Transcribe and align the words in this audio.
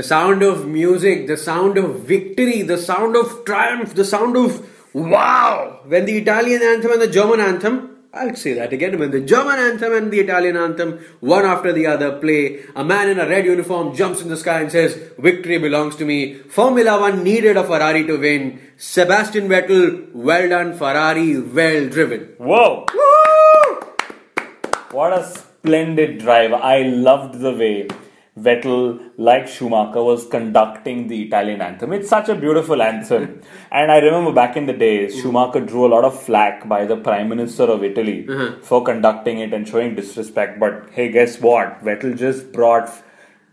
The 0.00 0.06
sound 0.06 0.42
of 0.42 0.66
music, 0.66 1.26
the 1.26 1.36
sound 1.36 1.76
of 1.76 2.00
victory, 2.12 2.62
the 2.62 2.78
sound 2.78 3.16
of 3.16 3.44
triumph, 3.44 3.94
the 3.94 4.02
sound 4.02 4.34
of 4.34 4.66
wow! 4.94 5.80
When 5.84 6.06
the 6.06 6.16
Italian 6.16 6.62
anthem 6.62 6.92
and 6.92 7.02
the 7.02 7.06
German 7.06 7.38
anthem, 7.38 7.98
I'll 8.14 8.34
say 8.34 8.54
that 8.54 8.72
again, 8.72 8.98
when 8.98 9.10
the 9.10 9.20
German 9.20 9.58
anthem 9.58 9.92
and 9.92 10.10
the 10.10 10.20
Italian 10.20 10.56
anthem, 10.56 11.00
one 11.20 11.44
after 11.44 11.74
the 11.74 11.86
other, 11.86 12.18
play, 12.18 12.62
a 12.74 12.82
man 12.82 13.10
in 13.10 13.20
a 13.20 13.28
red 13.28 13.44
uniform 13.44 13.94
jumps 13.94 14.22
in 14.22 14.30
the 14.30 14.38
sky 14.38 14.62
and 14.62 14.72
says, 14.72 14.98
Victory 15.18 15.58
belongs 15.58 15.96
to 15.96 16.06
me. 16.06 16.36
Formula 16.48 16.98
One 16.98 17.22
needed 17.22 17.58
a 17.58 17.64
Ferrari 17.64 18.06
to 18.06 18.16
win. 18.16 18.58
Sebastian 18.78 19.50
Vettel, 19.50 20.14
well 20.14 20.48
done, 20.48 20.78
Ferrari, 20.78 21.38
well 21.38 21.90
driven. 21.90 22.20
Whoa! 22.38 22.86
What 24.92 25.12
a 25.12 25.24
splendid 25.26 26.20
drive. 26.20 26.54
I 26.54 26.84
loved 26.84 27.38
the 27.38 27.52
way 27.52 27.88
Vettel, 28.38 29.10
like 29.16 29.48
Schumacher, 29.48 30.02
was 30.02 30.26
conducting 30.26 31.08
the 31.08 31.22
Italian 31.22 31.60
anthem. 31.60 31.92
It's 31.92 32.08
such 32.08 32.28
a 32.28 32.34
beautiful 32.34 32.80
anthem. 32.80 33.42
and 33.72 33.90
I 33.90 33.98
remember 33.98 34.32
back 34.32 34.56
in 34.56 34.66
the 34.66 34.72
days, 34.72 35.20
Schumacher 35.20 35.60
drew 35.60 35.86
a 35.86 35.92
lot 35.94 36.04
of 36.04 36.20
flack 36.22 36.68
by 36.68 36.84
the 36.84 36.96
Prime 36.96 37.28
Minister 37.28 37.64
of 37.64 37.82
Italy 37.82 38.26
uh-huh. 38.28 38.56
for 38.62 38.84
conducting 38.84 39.40
it 39.40 39.52
and 39.52 39.66
showing 39.66 39.94
disrespect. 39.94 40.60
But 40.60 40.90
hey, 40.92 41.10
guess 41.10 41.40
what? 41.40 41.82
Vettel 41.84 42.16
just 42.16 42.52
brought 42.52 42.90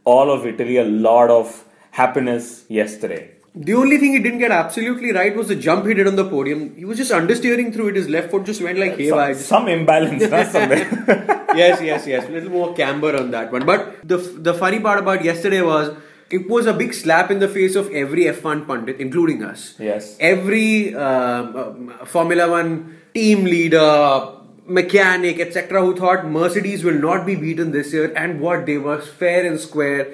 all 0.05 0.31
of 0.31 0.45
Italy 0.45 0.77
a 0.77 0.85
lot 0.85 1.29
of 1.29 1.65
happiness 1.91 2.65
yesterday. 2.69 3.31
The 3.55 3.73
only 3.73 3.97
thing 3.97 4.13
he 4.13 4.19
didn't 4.19 4.37
get 4.37 4.51
absolutely 4.51 5.11
right 5.11 5.35
was 5.35 5.47
the 5.47 5.55
jump 5.55 5.87
he 5.87 5.95
did 5.95 6.05
on 6.05 6.15
the 6.15 6.29
podium. 6.29 6.75
He 6.75 6.85
was 6.85 6.99
just 6.99 7.11
understeering 7.11 7.73
through 7.73 7.87
it. 7.89 7.95
His 7.95 8.07
left 8.07 8.29
foot 8.29 8.45
just 8.45 8.61
went 8.61 8.77
like 8.77 8.91
Some, 8.91 8.99
haywire. 8.99 9.33
some 9.33 9.67
imbalance, 9.67 10.29
not 10.29 10.47
somewhere. 10.47 11.33
yes, 11.57 11.81
yes, 11.81 12.07
yes. 12.07 12.27
A 12.27 12.31
little 12.31 12.49
more 12.49 12.73
camber 12.73 13.15
on 13.15 13.31
that 13.31 13.51
one. 13.51 13.65
But 13.65 14.07
the 14.07 14.17
the 14.17 14.53
funny 14.53 14.79
part 14.79 14.99
about 14.99 15.23
yesterday 15.23 15.61
was 15.61 15.95
it 16.29 16.49
was 16.49 16.65
a 16.65 16.73
big 16.73 16.93
slap 16.93 17.31
in 17.31 17.39
the 17.39 17.47
face 17.47 17.75
of 17.75 17.91
every 17.91 18.25
F1 18.25 18.67
pundit, 18.67 18.99
including 18.99 19.43
us. 19.43 19.75
Yes. 19.79 20.17
Every 20.19 20.95
um, 20.95 21.55
um, 21.55 21.93
Formula 22.05 22.49
One 22.49 22.97
team 23.13 23.45
leader, 23.45 24.33
mechanic, 24.65 25.39
etc., 25.39 25.81
who 25.81 25.95
thought 25.95 26.25
Mercedes 26.25 26.83
will 26.83 26.99
not 26.99 27.25
be 27.25 27.35
beaten 27.35 27.71
this 27.71 27.93
year, 27.93 28.13
and 28.15 28.41
what 28.41 28.65
they 28.65 28.77
were 28.77 28.99
fair 28.99 29.45
and 29.45 29.59
square, 29.59 30.13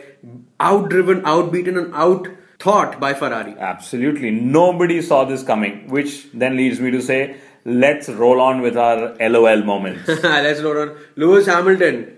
outdriven, 0.60 1.22
outbeaten, 1.24 1.78
and 1.78 1.94
out 1.94 2.28
thought 2.60 3.00
by 3.00 3.14
Ferrari. 3.14 3.56
Absolutely. 3.60 4.32
Nobody 4.32 5.02
saw 5.02 5.26
this 5.26 5.44
coming, 5.44 5.90
which 5.90 6.32
then 6.32 6.56
leads 6.56 6.80
me 6.80 6.92
to 6.92 7.02
say, 7.02 7.38
let's 7.66 8.10
roll 8.10 8.42
on 8.42 8.62
with 8.62 8.78
our 8.78 9.16
LOL 9.20 9.64
moments. 9.64 10.08
Let's 10.24 10.62
go 10.62 10.82
on. 10.82 10.98
Lewis 11.16 11.46
Hamilton. 11.46 12.18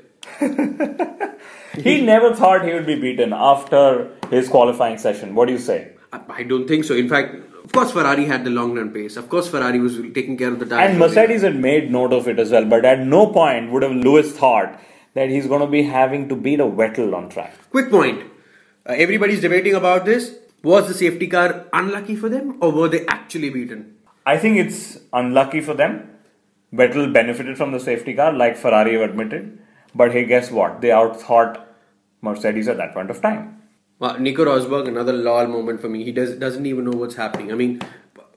he 1.77 2.01
never 2.01 2.35
thought 2.35 2.65
he 2.65 2.73
would 2.73 2.85
be 2.85 2.95
beaten 2.95 3.33
after 3.33 4.11
his 4.29 4.49
qualifying 4.49 4.97
session. 4.97 5.35
What 5.35 5.47
do 5.47 5.53
you 5.53 5.59
say? 5.59 5.91
I 6.11 6.21
I 6.29 6.43
don't 6.43 6.67
think 6.67 6.83
so. 6.85 6.95
In 6.95 7.09
fact, 7.09 7.35
of 7.63 7.71
course, 7.71 7.91
Ferrari 7.91 8.25
had 8.25 8.43
the 8.43 8.49
long 8.51 8.75
run 8.75 8.91
pace. 8.91 9.17
Of 9.17 9.29
course, 9.29 9.47
Ferrari 9.47 9.79
was 9.79 9.97
taking 10.13 10.37
care 10.37 10.51
of 10.51 10.59
the 10.59 10.65
tires. 10.65 10.89
And 10.91 10.99
Mercedes 10.99 11.41
had 11.41 11.55
made 11.55 11.91
note 11.91 12.13
of 12.13 12.27
it 12.27 12.39
as 12.39 12.51
well, 12.51 12.65
but 12.65 12.85
at 12.85 12.99
no 12.99 13.27
point 13.27 13.71
would 13.71 13.83
have 13.83 13.91
Lewis 13.91 14.31
thought 14.31 14.79
that 15.15 15.29
he's 15.29 15.47
going 15.47 15.61
to 15.61 15.67
be 15.67 15.83
having 15.83 16.29
to 16.29 16.35
beat 16.35 16.59
a 16.59 16.65
Vettel 16.65 17.15
on 17.15 17.29
track. 17.29 17.53
Quick 17.71 17.89
point. 17.89 18.23
Uh, 18.87 18.93
everybody's 18.93 19.41
debating 19.41 19.73
about 19.73 20.05
this. 20.05 20.35
Was 20.63 20.87
the 20.87 20.93
safety 20.93 21.27
car 21.27 21.65
unlucky 21.73 22.15
for 22.15 22.29
them, 22.29 22.57
or 22.61 22.71
were 22.71 22.87
they 22.89 23.05
actually 23.07 23.49
beaten? 23.49 23.94
I 24.25 24.37
think 24.37 24.57
it's 24.57 24.97
unlucky 25.13 25.61
for 25.61 25.73
them. 25.73 26.09
Vettel 26.73 27.13
benefited 27.13 27.57
from 27.57 27.71
the 27.71 27.79
safety 27.79 28.13
car, 28.13 28.33
like 28.33 28.57
Ferrari 28.57 28.93
have 28.93 29.09
admitted. 29.09 29.59
But 29.93 30.11
hey, 30.11 30.25
guess 30.25 30.51
what? 30.51 30.81
They 30.81 30.89
outthought 30.89 31.61
Mercedes 32.21 32.67
at 32.67 32.77
that 32.77 32.93
point 32.93 33.09
of 33.09 33.21
time. 33.21 33.61
Well, 33.99 34.19
Nico 34.19 34.43
Rosberg, 34.43 34.87
another 34.87 35.13
lol 35.13 35.47
moment 35.47 35.79
for 35.79 35.87
me. 35.87 36.03
He 36.03 36.11
does, 36.11 36.35
doesn't 36.35 36.65
even 36.65 36.85
know 36.85 36.97
what's 36.97 37.15
happening. 37.15 37.51
I 37.51 37.55
mean, 37.55 37.81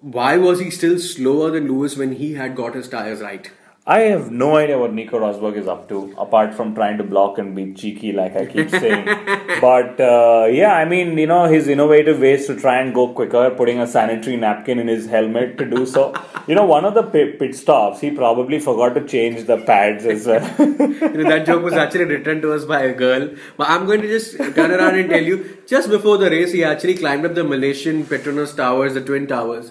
why 0.00 0.36
was 0.36 0.60
he 0.60 0.70
still 0.70 0.98
slower 0.98 1.50
than 1.50 1.66
Lewis 1.66 1.96
when 1.96 2.12
he 2.12 2.34
had 2.34 2.54
got 2.54 2.74
his 2.74 2.88
tires 2.88 3.20
right? 3.20 3.50
I 3.88 4.00
have 4.00 4.30
no 4.30 4.56
idea 4.56 4.78
what 4.78 4.92
Nico 4.92 5.18
Rosberg 5.18 5.56
is 5.56 5.66
up 5.66 5.88
to, 5.88 6.14
apart 6.18 6.52
from 6.52 6.74
trying 6.74 6.98
to 6.98 7.04
block 7.04 7.38
and 7.38 7.56
be 7.56 7.72
cheeky, 7.72 8.12
like 8.12 8.36
I 8.36 8.44
keep 8.44 8.68
saying. 8.68 9.06
but 9.62 9.98
uh, 9.98 10.46
yeah, 10.50 10.74
I 10.74 10.84
mean, 10.84 11.16
you 11.16 11.26
know, 11.26 11.46
his 11.46 11.68
innovative 11.68 12.20
ways 12.20 12.46
to 12.48 12.54
try 12.54 12.82
and 12.82 12.94
go 12.94 13.08
quicker, 13.14 13.48
putting 13.48 13.80
a 13.80 13.86
sanitary 13.86 14.36
napkin 14.36 14.78
in 14.78 14.88
his 14.88 15.06
helmet 15.06 15.56
to 15.56 15.64
do 15.64 15.86
so. 15.86 16.12
You 16.46 16.54
know, 16.54 16.66
one 16.66 16.84
of 16.84 16.92
the 16.92 17.02
pit, 17.02 17.38
pit 17.38 17.56
stops, 17.56 18.00
he 18.00 18.10
probably 18.10 18.58
forgot 18.58 18.92
to 18.96 19.06
change 19.06 19.46
the 19.46 19.56
pads 19.56 20.04
as 20.04 20.26
well. 20.26 20.44
You 21.08 21.24
know, 21.24 21.30
that 21.30 21.46
joke 21.46 21.62
was 21.62 21.72
actually 21.72 22.04
written 22.04 22.42
to 22.42 22.52
us 22.52 22.66
by 22.66 22.82
a 22.82 22.92
girl. 22.92 23.30
But 23.56 23.70
I'm 23.70 23.86
going 23.86 24.02
to 24.02 24.08
just 24.08 24.36
turn 24.36 24.70
around 24.70 24.96
and 24.96 25.08
tell 25.08 25.22
you, 25.22 25.58
just 25.66 25.88
before 25.88 26.18
the 26.18 26.28
race, 26.28 26.52
he 26.52 26.62
actually 26.62 26.96
climbed 26.96 27.24
up 27.24 27.34
the 27.34 27.44
Malaysian 27.44 28.04
Petronas 28.04 28.54
Towers, 28.54 28.94
the 28.94 29.00
Twin 29.00 29.26
Towers. 29.26 29.68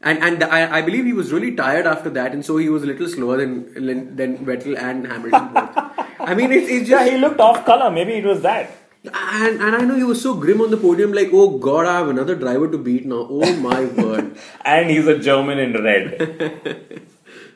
And 0.00 0.18
and 0.22 0.44
I, 0.44 0.78
I 0.78 0.82
believe 0.82 1.04
he 1.04 1.12
was 1.12 1.32
really 1.32 1.54
tired 1.56 1.86
after 1.86 2.10
that, 2.10 2.32
and 2.32 2.44
so 2.44 2.56
he 2.56 2.68
was 2.68 2.84
a 2.84 2.86
little 2.86 3.08
slower 3.08 3.38
than 3.38 4.16
than 4.16 4.38
Vettel 4.46 4.78
and 4.78 5.06
Hamilton 5.06 5.48
both. 5.52 5.76
I 6.20 6.34
mean, 6.34 6.52
it's, 6.52 6.68
it's 6.70 6.88
yeah, 6.88 7.04
he 7.08 7.16
looked 7.18 7.40
off 7.40 7.64
color. 7.64 7.90
Maybe 7.90 8.14
it 8.14 8.24
was 8.24 8.42
that. 8.42 8.70
and 9.04 9.60
and 9.60 9.76
I 9.76 9.80
know 9.80 9.96
he 9.96 10.04
was 10.04 10.22
so 10.22 10.34
grim 10.34 10.60
on 10.60 10.70
the 10.70 10.76
podium, 10.76 11.12
like, 11.12 11.30
oh 11.32 11.58
God, 11.58 11.86
I 11.86 11.98
have 11.98 12.08
another 12.08 12.36
driver 12.36 12.70
to 12.70 12.78
beat 12.78 13.06
now. 13.06 13.26
Oh 13.28 13.56
my 13.56 13.84
word! 14.02 14.36
And 14.64 14.90
he's 14.90 15.06
a 15.06 15.18
German 15.18 15.58
in 15.58 15.72
red. 15.82 17.02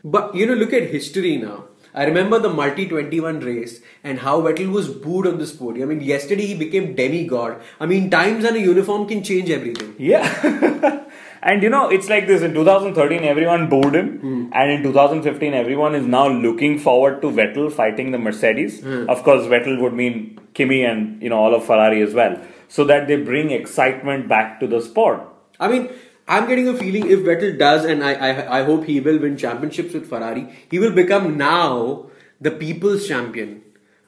But 0.04 0.34
you 0.34 0.46
know, 0.46 0.54
look 0.54 0.72
at 0.72 0.90
history 0.90 1.36
now. 1.36 1.64
I 1.94 2.04
remember 2.04 2.38
the 2.38 2.48
multi 2.48 2.88
21 2.88 3.40
race 3.40 3.80
and 4.02 4.18
how 4.18 4.40
Vettel 4.40 4.72
was 4.72 4.88
booed 4.88 5.26
on 5.26 5.38
this 5.38 5.52
podium. 5.54 5.90
I 5.90 5.94
mean, 5.94 6.04
yesterday 6.04 6.46
he 6.46 6.54
became 6.54 6.94
demigod. 6.94 7.60
I 7.78 7.86
mean, 7.86 8.10
times 8.10 8.44
and 8.44 8.56
a 8.56 8.60
uniform 8.60 9.06
can 9.06 9.22
change 9.22 9.50
everything. 9.50 9.94
Yeah. 9.98 11.04
and 11.42 11.62
you 11.62 11.70
know, 11.70 11.88
it's 11.88 12.08
like 12.08 12.28
this 12.28 12.42
in 12.42 12.54
2013, 12.54 13.24
everyone 13.24 13.68
booed 13.68 13.96
him. 13.96 14.18
Hmm. 14.18 14.50
And 14.52 14.70
in 14.70 14.82
2015, 14.84 15.54
everyone 15.54 15.96
is 15.96 16.06
now 16.06 16.28
looking 16.28 16.78
forward 16.78 17.20
to 17.22 17.30
Vettel 17.30 17.72
fighting 17.72 18.12
the 18.12 18.18
Mercedes. 18.18 18.80
Hmm. 18.80 19.08
Of 19.08 19.24
course, 19.24 19.46
Vettel 19.46 19.80
would 19.80 19.92
mean 19.92 20.38
Kimi 20.54 20.84
and, 20.84 21.20
you 21.20 21.28
know, 21.30 21.38
all 21.38 21.54
of 21.54 21.64
Ferrari 21.64 22.00
as 22.00 22.14
well. 22.14 22.40
So 22.68 22.84
that 22.84 23.08
they 23.08 23.16
bring 23.16 23.50
excitement 23.50 24.28
back 24.28 24.60
to 24.60 24.68
the 24.68 24.80
sport. 24.80 25.20
I 25.58 25.68
mean, 25.68 25.90
I'm 26.28 26.46
getting 26.48 26.68
a 26.68 26.76
feeling 26.76 27.10
if 27.10 27.20
Vettel 27.20 27.58
does, 27.58 27.84
and 27.84 28.04
I, 28.04 28.14
I, 28.14 28.60
I 28.60 28.64
hope 28.64 28.84
he 28.84 29.00
will 29.00 29.18
win 29.18 29.36
championships 29.36 29.94
with 29.94 30.08
Ferrari, 30.08 30.48
he 30.70 30.78
will 30.78 30.92
become 30.92 31.36
now 31.36 32.06
the 32.40 32.52
people's 32.52 33.08
champion. 33.08 33.61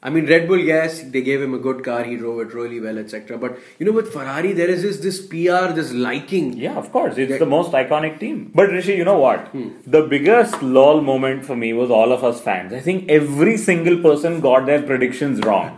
I 0.07 0.11
mean, 0.11 0.27
Red 0.27 0.47
Bull, 0.47 0.59
yes, 0.59 1.01
they 1.01 1.23
gave 1.23 1.41
him 1.41 1.55
a 1.55 1.59
good 1.59 1.83
car, 1.83 2.05
he 2.05 2.17
drove 2.17 2.41
it 2.41 2.53
really 2.53 2.79
well, 2.79 2.99
etc. 2.99 3.39
But 3.39 3.59
you 3.79 3.87
know, 3.87 3.93
with 3.93 4.13
Ferrari, 4.13 4.53
there 4.53 4.69
is 4.69 4.83
this, 4.83 4.99
this 4.99 5.27
PR, 5.27 5.73
this 5.73 5.93
liking. 5.93 6.53
Yeah, 6.59 6.77
of 6.77 6.93
course. 6.93 7.17
It's 7.17 7.39
the 7.39 7.47
most 7.47 7.73
iconic 7.73 8.21
team. 8.21 8.53
But 8.55 8.69
Rishi, 8.69 8.97
you 8.97 9.05
know 9.05 9.19
what? 9.19 9.49
Hmm. 9.49 9.71
The 9.87 10.03
biggest 10.03 10.63
lol 10.63 11.01
moment 11.01 11.47
for 11.47 11.57
me 11.57 11.73
was 11.73 11.91
all 11.91 12.13
of 12.13 12.23
us 12.23 12.39
fans. 12.39 12.75
I 12.75 12.81
think 12.81 13.09
every 13.09 13.57
single 13.57 14.03
person 14.03 14.41
got 14.43 14.67
their 14.67 14.83
predictions 14.83 15.41
wrong. 15.41 15.75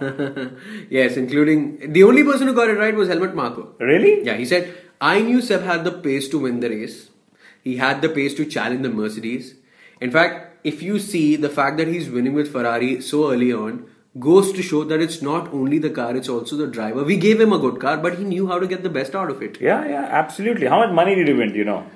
yes, 0.91 1.16
including 1.16 1.93
the 1.93 2.03
only 2.03 2.25
person 2.25 2.48
who 2.48 2.54
got 2.54 2.69
it 2.69 2.78
right 2.78 2.97
was 2.97 3.08
Helmut 3.08 3.37
Marko. 3.37 3.76
really? 3.78 4.25
Yeah, 4.25 4.34
he 4.34 4.44
said, 4.44 4.76
I 5.00 5.20
knew 5.20 5.41
Seb 5.41 5.62
had 5.62 5.84
the 5.84 5.93
pace 5.93 6.28
to 6.31 6.41
win 6.41 6.58
the 6.58 6.70
race. 6.70 7.10
He 7.62 7.76
had 7.76 8.03
the 8.03 8.08
pace 8.08 8.34
to 8.34 8.44
challenge 8.44 8.82
the 8.82 8.88
Mercedes. 8.88 9.54
In 10.00 10.10
fact, 10.10 10.58
if 10.64 10.82
you 10.82 10.98
see 10.98 11.37
the 11.37 11.48
fact 11.48 11.76
that 11.76 11.87
he's 11.87 12.10
winning 12.10 12.34
with 12.34 12.50
Ferrari 12.50 13.00
so 13.00 13.31
early 13.32 13.53
on, 13.53 13.88
goes 14.19 14.53
to 14.53 14.62
show 14.62 14.84
that 14.84 15.00
it's 15.00 15.21
not 15.22 15.53
only 15.53 15.78
the 15.78 15.91
car, 15.91 16.16
it's 16.16 16.28
also 16.28 16.56
the 16.56 16.66
driver. 16.66 17.04
We 17.04 17.16
gave 17.16 17.41
him 17.41 17.53
a 17.53 17.59
good 17.59 17.81
car, 17.81 17.97
but 17.97 18.19
he 18.19 18.25
knew 18.25 18.47
how 18.47 18.58
to 18.58 18.67
get 18.67 18.82
the 18.82 18.88
best 18.88 19.14
out 19.14 19.31
of 19.31 19.43
it. 19.43 19.61
Yeah, 19.61 19.87
yeah, 19.87 20.05
absolutely. 20.05 20.67
How 20.67 20.79
much 20.79 20.93
money 20.94 21.14
did 21.14 21.29
he 21.29 21.35
win, 21.35 21.52
do 21.52 21.58
you 21.58 21.64
know? 21.64 21.87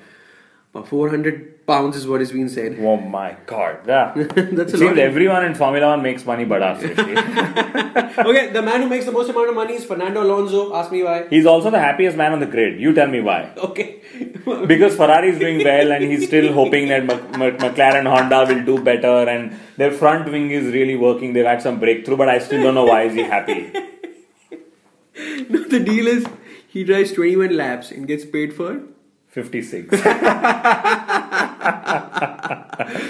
But 0.73 0.87
400 0.87 1.60
pounds 1.71 1.95
is 1.99 2.05
what 2.11 2.21
is 2.25 2.31
being 2.37 2.49
said. 2.55 2.77
Oh 2.89 2.97
my 3.15 3.27
god. 3.51 3.87
Yeah. 3.87 4.13
That's 4.15 4.73
it 4.73 4.75
a 4.75 4.77
seems 4.77 4.99
everyone 5.07 5.45
in 5.49 5.55
Formula 5.55 5.87
One 5.93 6.01
makes 6.07 6.25
money 6.31 6.45
but 6.53 6.61
us, 6.69 6.83
okay, 8.29 8.43
the 8.57 8.61
man 8.69 8.81
who 8.83 8.89
makes 8.93 9.05
the 9.05 9.15
most 9.17 9.29
amount 9.33 9.49
of 9.49 9.55
money 9.55 9.75
is 9.79 9.85
Fernando 9.91 10.23
Alonso. 10.23 10.61
Ask 10.81 10.91
me 10.91 11.03
why. 11.03 11.17
He's 11.29 11.45
also 11.53 11.71
the 11.77 11.79
happiest 11.79 12.17
man 12.21 12.33
on 12.37 12.39
the 12.45 12.49
grid. 12.55 12.79
You 12.85 12.93
tell 12.99 13.07
me 13.15 13.21
why. 13.21 13.39
Okay. 13.69 13.87
Because 14.73 14.95
Ferrari 15.01 15.29
is 15.29 15.39
doing 15.39 15.63
well 15.63 15.91
and 15.97 16.03
he's 16.11 16.27
still 16.27 16.51
hoping 16.53 16.87
that 16.89 17.05
Mc- 17.05 17.37
Mc- 17.37 17.57
McLaren 17.65 18.07
Honda 18.13 18.39
will 18.53 18.63
do 18.65 18.83
better 18.83 19.15
and 19.33 19.57
their 19.77 19.91
front 19.91 20.31
wing 20.31 20.49
is 20.51 20.71
really 20.73 20.95
working. 20.95 21.33
They've 21.33 21.45
had 21.53 21.61
some 21.61 21.79
breakthrough, 21.79 22.17
but 22.17 22.29
I 22.29 22.39
still 22.39 22.63
don't 22.63 22.75
know 22.75 22.85
why 22.85 23.03
is 23.03 23.13
he 23.13 23.23
happy. 23.23 23.59
no, 25.49 25.63
the 25.75 25.79
deal 25.79 26.07
is 26.07 26.25
he 26.67 26.83
drives 26.83 27.13
21 27.13 27.55
laps 27.55 27.91
and 27.91 28.07
gets 28.07 28.25
paid 28.25 28.53
for 28.53 28.73
56. 29.31 30.01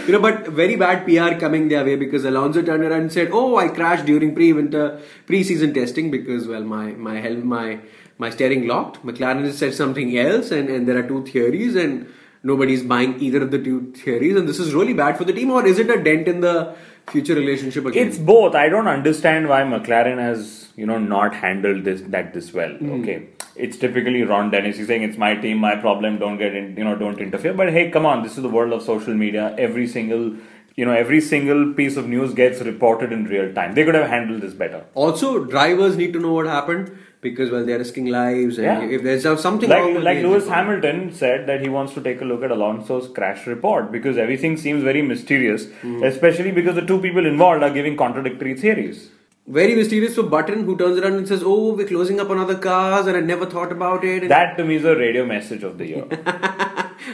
You 0.06 0.14
know, 0.14 0.20
but 0.20 0.48
very 0.48 0.76
bad 0.76 1.06
PR 1.06 1.40
coming 1.40 1.70
their 1.70 1.84
way 1.86 1.96
because 1.96 2.26
Alonso 2.26 2.62
turned 2.62 2.84
around 2.84 3.02
and 3.02 3.12
said, 3.12 3.30
"Oh, 3.32 3.56
I 3.56 3.70
crashed 3.70 4.06
during 4.06 4.36
pre-winter 4.36 5.00
pre-season 5.26 5.74
testing 5.74 6.12
because 6.12 6.48
well, 6.48 6.64
my 6.64 6.92
my 6.92 7.20
helm 7.20 7.48
my 7.48 7.80
my 8.18 8.30
steering 8.30 8.68
locked." 8.68 9.04
McLaren 9.06 9.44
has 9.46 9.58
said 9.58 9.74
something 9.74 10.18
else, 10.18 10.52
and 10.52 10.70
and 10.70 10.88
there 10.88 10.98
are 10.98 11.08
two 11.08 11.24
theories, 11.26 11.76
and 11.76 12.08
nobody's 12.44 12.84
buying 12.84 13.20
either 13.22 13.42
of 13.44 13.52
the 13.52 13.60
two 13.60 13.92
theories, 13.94 14.36
and 14.36 14.48
this 14.48 14.60
is 14.60 14.74
really 14.74 14.94
bad 14.94 15.18
for 15.18 15.24
the 15.24 15.34
team. 15.34 15.52
Or 15.52 15.66
is 15.66 15.80
it 15.80 15.90
a 15.90 16.04
dent 16.04 16.28
in 16.28 16.42
the 16.42 16.76
future 17.10 17.36
relationship 17.36 17.86
again. 17.86 18.08
It's 18.08 18.18
both. 18.18 18.56
I 18.56 18.70
don't 18.70 18.88
understand 18.88 19.50
why 19.50 19.62
McLaren 19.62 20.18
has, 20.18 20.70
you 20.76 20.86
know, 20.86 20.98
not 20.98 21.36
handled 21.36 21.84
this 21.84 22.02
that 22.08 22.34
this 22.34 22.54
well. 22.54 22.72
Hmm. 22.72 23.02
Okay, 23.02 23.28
it's 23.56 23.78
typically 23.78 24.24
Ron 24.24 24.50
Dennis. 24.52 24.78
He's 24.78 24.88
saying 24.88 25.04
it's 25.04 25.18
my 25.18 25.36
team, 25.36 25.58
my 25.58 25.76
problem. 25.76 26.18
Don't 26.20 26.38
get 26.38 26.56
in, 26.56 26.76
you 26.78 26.84
know, 26.84 26.96
don't 26.96 27.20
interfere. 27.20 27.54
But 27.54 27.72
hey, 27.74 27.90
come 27.92 28.06
on, 28.06 28.24
this 28.24 28.38
is 28.38 28.44
the 28.44 28.50
world 28.50 28.74
of 28.74 28.82
social 28.82 29.14
media. 29.14 29.54
Every 29.58 29.88
single, 29.88 30.36
you 30.76 30.86
know, 30.86 30.94
every 30.94 31.22
single 31.22 31.74
piece 31.74 31.98
of 31.98 32.08
news 32.08 32.34
gets 32.34 32.62
reported 32.62 33.12
in 33.12 33.26
real 33.26 33.54
time. 33.54 33.74
They 33.76 33.84
could 33.86 33.96
have 33.96 34.10
handled 34.10 34.42
this 34.42 34.54
better. 34.54 34.84
also, 34.94 35.44
drivers 35.46 35.98
need 35.98 36.14
to 36.14 36.20
know 36.20 36.34
what 36.34 36.46
happened 36.48 36.92
because 37.22 37.52
well, 37.52 37.64
they're 37.64 37.78
risking 37.78 38.08
lives, 38.08 38.58
and 38.58 38.66
Yeah. 38.66 38.96
if 38.98 39.04
there's 39.04 39.42
something 39.42 39.70
Like, 39.70 39.94
like 40.06 40.24
Lewis 40.24 40.48
Hamilton 40.48 41.14
said 41.14 41.46
that 41.46 41.62
he 41.62 41.70
wants 41.70 41.94
to 41.94 42.02
take 42.02 42.20
a 42.22 42.26
look 42.26 42.42
at 42.44 42.50
Alonso's 42.50 43.08
crash 43.10 43.46
report 43.46 43.92
because 43.92 44.18
everything 44.18 44.58
seems 44.58 44.82
very 44.82 45.04
mysterious, 45.04 45.68
Hmm. 45.82 46.02
especially 46.04 46.52
because 46.52 46.74
the 46.76 46.82
two 46.92 46.98
people 47.00 47.28
involved 47.28 47.62
are 47.62 47.70
giving 47.70 47.96
contradictory 47.96 48.56
theories. 48.56 49.12
Very 49.58 49.76
mysterious 49.76 50.16
for 50.16 50.24
Button, 50.24 50.64
who 50.66 50.78
turns 50.78 50.98
around 51.00 51.16
and 51.22 51.28
says, 51.28 51.42
"Oh, 51.44 51.74
we're 51.74 51.88
closing 51.88 52.20
up 52.24 52.30
on 52.30 52.38
other 52.44 52.56
cars, 52.66 53.08
and 53.08 53.18
I 53.18 53.22
never 53.30 53.46
thought 53.54 53.72
about 53.78 54.04
it." 54.06 54.22
And 54.24 54.32
That 54.32 54.58
to 54.58 54.64
me 54.64 54.76
is 54.82 54.86
a 54.86 54.96
radio 54.96 55.26
message 55.26 55.64
of 55.64 55.78
the 55.78 55.88
year. 55.94 56.06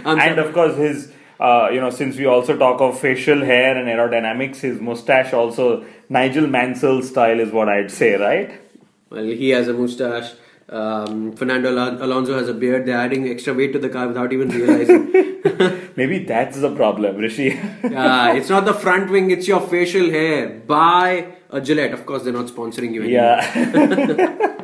And 0.05 0.21
sorry. 0.21 0.37
of 0.37 0.53
course, 0.53 0.75
his, 0.77 1.11
uh, 1.39 1.69
you 1.73 1.79
know, 1.81 1.89
since 1.89 2.17
we 2.17 2.25
also 2.25 2.55
talk 2.57 2.81
of 2.87 2.99
facial 2.99 3.43
hair 3.51 3.75
and 3.77 3.87
aerodynamics, 3.93 4.57
his 4.67 4.81
mustache 4.81 5.33
also 5.33 5.85
Nigel 6.09 6.45
Mansell 6.55 7.01
style 7.01 7.39
is 7.39 7.51
what 7.51 7.69
I'd 7.69 7.89
say, 7.89 8.15
right? 8.15 8.51
Well, 9.09 9.23
he 9.23 9.49
has 9.51 9.67
a 9.69 9.73
mustache. 9.73 10.33
Um, 10.69 11.31
Fernando 11.31 11.71
Alon- 11.71 12.01
Alonso 12.01 12.37
has 12.37 12.49
a 12.49 12.53
beard. 12.53 12.85
They're 12.85 12.97
adding 12.97 13.27
extra 13.29 13.53
weight 13.53 13.71
to 13.73 13.79
the 13.79 13.89
car 13.89 14.07
without 14.09 14.33
even 14.33 14.49
realizing. 14.49 15.07
Maybe 15.95 16.19
that's 16.25 16.59
the 16.59 16.75
problem, 16.75 17.15
Rishi. 17.25 17.49
Ah, 17.95 18.33
it's 18.33 18.49
not 18.49 18.65
the 18.65 18.73
front 18.85 19.09
wing; 19.09 19.31
it's 19.31 19.47
your 19.47 19.61
facial 19.61 20.09
hair. 20.19 20.49
Buy 20.75 21.36
a 21.49 21.61
Gillette. 21.61 21.93
Of 21.93 22.05
course, 22.05 22.23
they're 22.23 22.33
not 22.33 22.47
sponsoring 22.47 22.93
you. 22.93 23.03
Anymore. 23.03 23.11
yeah. 23.11 24.53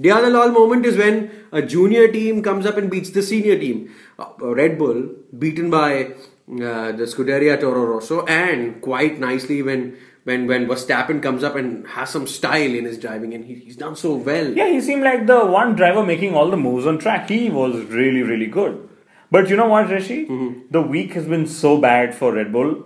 The 0.00 0.10
other 0.12 0.30
lol 0.30 0.50
moment 0.50 0.86
is 0.86 0.96
when 0.96 1.30
a 1.52 1.60
junior 1.60 2.10
team 2.10 2.42
comes 2.42 2.64
up 2.64 2.78
and 2.78 2.90
beats 2.90 3.10
the 3.10 3.22
senior 3.22 3.58
team. 3.58 3.94
Uh, 4.18 4.28
Red 4.38 4.78
Bull 4.78 5.10
beaten 5.38 5.68
by 5.68 6.04
uh, 6.04 6.92
the 6.92 7.04
Scuderia 7.06 7.60
Toro 7.60 7.84
Rosso, 7.84 8.24
and 8.24 8.80
quite 8.80 9.18
nicely 9.20 9.60
when 9.62 9.98
when 10.24 10.46
when 10.46 10.66
Verstappen 10.66 11.22
comes 11.22 11.44
up 11.44 11.54
and 11.54 11.86
has 11.88 12.08
some 12.08 12.26
style 12.26 12.74
in 12.74 12.86
his 12.86 12.96
driving, 12.98 13.34
and 13.34 13.44
he, 13.44 13.56
he's 13.56 13.76
done 13.76 13.94
so 13.94 14.14
well. 14.14 14.50
Yeah, 14.50 14.70
he 14.70 14.80
seemed 14.80 15.02
like 15.02 15.26
the 15.26 15.44
one 15.44 15.76
driver 15.76 16.02
making 16.02 16.34
all 16.34 16.50
the 16.50 16.56
moves 16.56 16.86
on 16.86 16.96
track. 16.98 17.28
He 17.28 17.50
was 17.50 17.76
really, 18.00 18.22
really 18.22 18.46
good. 18.46 18.88
But 19.30 19.50
you 19.50 19.56
know 19.56 19.68
what, 19.68 19.90
Rishi? 19.90 20.24
The 20.70 20.80
week 20.80 21.12
has 21.12 21.26
been 21.26 21.46
so 21.46 21.78
bad 21.78 22.14
for 22.14 22.32
Red 22.32 22.52
Bull 22.52 22.84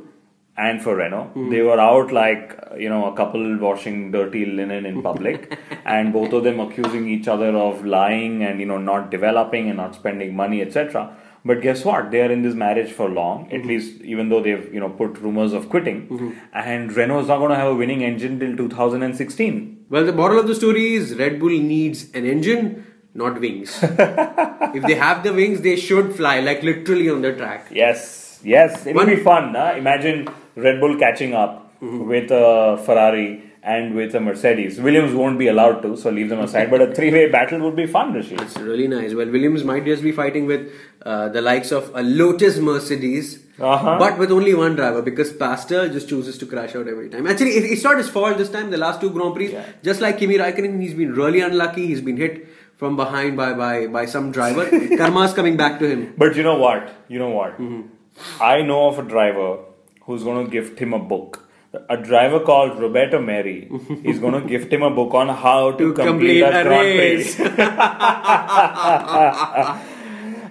and 0.56 0.82
for 0.82 0.96
Renault. 0.96 1.30
Hmm. 1.34 1.50
They 1.50 1.62
were 1.62 1.80
out 1.80 2.12
like, 2.12 2.58
you 2.78 2.88
know, 2.88 3.06
a 3.06 3.16
couple 3.16 3.58
washing 3.58 4.12
dirty 4.12 4.46
linen 4.46 4.86
in 4.86 5.02
public, 5.02 5.58
and 5.84 6.12
both 6.12 6.32
of 6.32 6.44
them 6.44 6.60
accusing 6.60 7.08
each 7.08 7.28
other 7.28 7.56
of 7.56 7.84
lying 7.84 8.42
and, 8.42 8.60
you 8.60 8.66
know, 8.66 8.78
not 8.78 9.10
developing 9.10 9.68
and 9.68 9.76
not 9.76 9.94
spending 9.94 10.34
money, 10.36 10.62
etc. 10.62 11.16
But 11.44 11.60
guess 11.60 11.84
what? 11.84 12.10
They 12.10 12.22
are 12.22 12.30
in 12.30 12.42
this 12.42 12.54
marriage 12.54 12.90
for 12.92 13.08
long, 13.08 13.52
at 13.52 13.62
hmm. 13.62 13.68
least 13.68 14.00
even 14.02 14.28
though 14.28 14.42
they've, 14.42 14.72
you 14.72 14.80
know, 14.80 14.90
put 14.90 15.18
rumors 15.18 15.52
of 15.52 15.68
quitting. 15.68 16.06
Hmm. 16.06 16.30
And 16.52 16.92
Renault 16.92 17.22
is 17.22 17.28
not 17.28 17.38
going 17.38 17.50
to 17.50 17.56
have 17.56 17.72
a 17.72 17.74
winning 17.74 18.04
engine 18.04 18.38
till 18.38 18.56
2016. 18.56 19.86
Well, 19.90 20.06
the 20.06 20.12
moral 20.12 20.40
of 20.40 20.46
the 20.46 20.54
story 20.54 20.94
is 20.94 21.14
Red 21.14 21.38
Bull 21.38 21.50
needs 21.50 22.10
an 22.12 22.24
engine, 22.24 22.86
not 23.12 23.40
wings. 23.40 23.78
if 23.82 24.82
they 24.82 24.94
have 24.94 25.22
the 25.22 25.32
wings, 25.32 25.60
they 25.60 25.76
should 25.76 26.14
fly, 26.14 26.40
like 26.40 26.62
literally 26.62 27.10
on 27.10 27.20
the 27.22 27.34
track. 27.34 27.68
Yes, 27.70 28.23
yes, 28.44 28.86
it'll 28.86 29.00
One- 29.02 29.06
be 29.14 29.16
fun. 29.16 29.54
Huh? 29.54 29.74
Imagine 29.76 30.28
Red 30.56 30.80
Bull 30.80 30.96
catching 30.98 31.34
up 31.34 31.60
Mm-hmm. 31.82 32.08
with 32.08 32.30
a 32.30 32.80
Ferrari 32.86 33.42
and 33.62 33.94
with 33.94 34.14
a 34.14 34.20
Mercedes. 34.20 34.80
Williams 34.80 35.12
won't 35.12 35.38
be 35.38 35.48
allowed 35.48 35.82
to, 35.82 35.96
so 35.96 36.08
leave 36.10 36.28
them 36.30 36.38
aside. 36.40 36.70
but 36.70 36.80
a 36.80 36.94
three-way 36.94 37.28
battle 37.30 37.60
would 37.60 37.76
be 37.76 37.86
fun, 37.86 38.12
Rishi. 38.14 38.36
It's 38.36 38.56
really 38.58 38.86
nice. 38.88 39.12
Well, 39.12 39.28
Williams 39.30 39.64
might 39.64 39.84
just 39.84 40.02
be 40.02 40.12
fighting 40.12 40.46
with 40.46 40.70
uh, 41.04 41.28
the 41.28 41.42
likes 41.42 41.72
of 41.72 41.90
a 41.94 42.02
Lotus 42.02 42.58
Mercedes, 42.58 43.40
Uh-huh. 43.58 43.98
but 43.98 44.18
with 44.18 44.30
only 44.30 44.54
one 44.54 44.76
driver 44.76 45.02
because 45.02 45.32
Pastor 45.34 45.88
just 45.96 46.08
chooses 46.08 46.38
to 46.38 46.46
crash 46.46 46.74
out 46.74 46.88
every 46.88 47.08
time. 47.10 47.26
Actually, 47.26 47.50
it- 47.58 47.70
it's 47.72 47.84
not 47.84 47.98
his 47.98 48.08
fault 48.08 48.38
this 48.38 48.48
time. 48.50 48.70
The 48.70 48.78
last 48.78 49.00
two 49.02 49.10
Grand 49.10 49.34
Prix, 49.34 49.52
Yeah. 49.52 49.64
just 49.82 50.00
like 50.00 50.16
Kimi 50.18 50.38
Raikkonen, 50.38 50.80
he's 50.80 50.94
been 50.94 51.12
really 51.12 51.40
unlucky. 51.40 51.86
He's 51.86 52.00
been 52.00 52.16
hit 52.16 52.46
from 52.76 52.96
behind 52.96 53.36
by 53.36 53.52
by, 53.64 53.86
by 53.98 54.06
some 54.06 54.30
driver. 54.38 54.64
Karma's 55.02 55.34
coming 55.34 55.56
back 55.58 55.78
to 55.80 55.86
him. 55.94 56.14
But 56.16 56.34
you 56.36 56.42
know 56.48 56.56
what? 56.56 56.88
You 57.08 57.18
know 57.18 57.30
what? 57.40 57.58
Mm-hmm. 58.16 58.42
I 58.42 58.62
know 58.62 58.88
of 58.88 58.98
a 58.98 59.02
driver 59.02 59.58
who's 60.02 60.22
going 60.22 60.44
to 60.44 60.50
gift 60.50 60.78
him 60.78 60.92
a 60.92 60.98
book. 60.98 61.48
A 61.90 61.96
driver 61.96 62.38
called 62.40 62.78
Roberto 62.78 63.18
Merhi 63.18 64.04
is 64.04 64.18
going 64.20 64.40
to 64.40 64.48
gift 64.48 64.72
him 64.72 64.82
a 64.82 64.90
book 64.90 65.12
on 65.14 65.28
how 65.28 65.72
to, 65.72 65.78
To 65.78 65.92
complete, 65.92 66.42
complete 66.42 66.54
a, 66.54 66.68
race. 66.68 67.38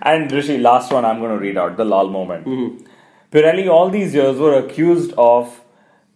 And 0.05 0.29
Rishi, 0.33 0.57
last 0.57 0.91
one 0.91 1.05
I'm 1.05 1.19
going 1.19 1.31
to 1.31 1.37
read 1.37 1.57
out 1.57 1.77
the 1.77 1.85
lol 1.85 2.09
moment. 2.09 2.45
Mm-hmm. 2.45 2.85
Pirelli, 3.31 3.69
all 3.69 3.89
these 3.89 4.13
years, 4.13 4.37
were 4.37 4.57
accused 4.57 5.13
of 5.17 5.61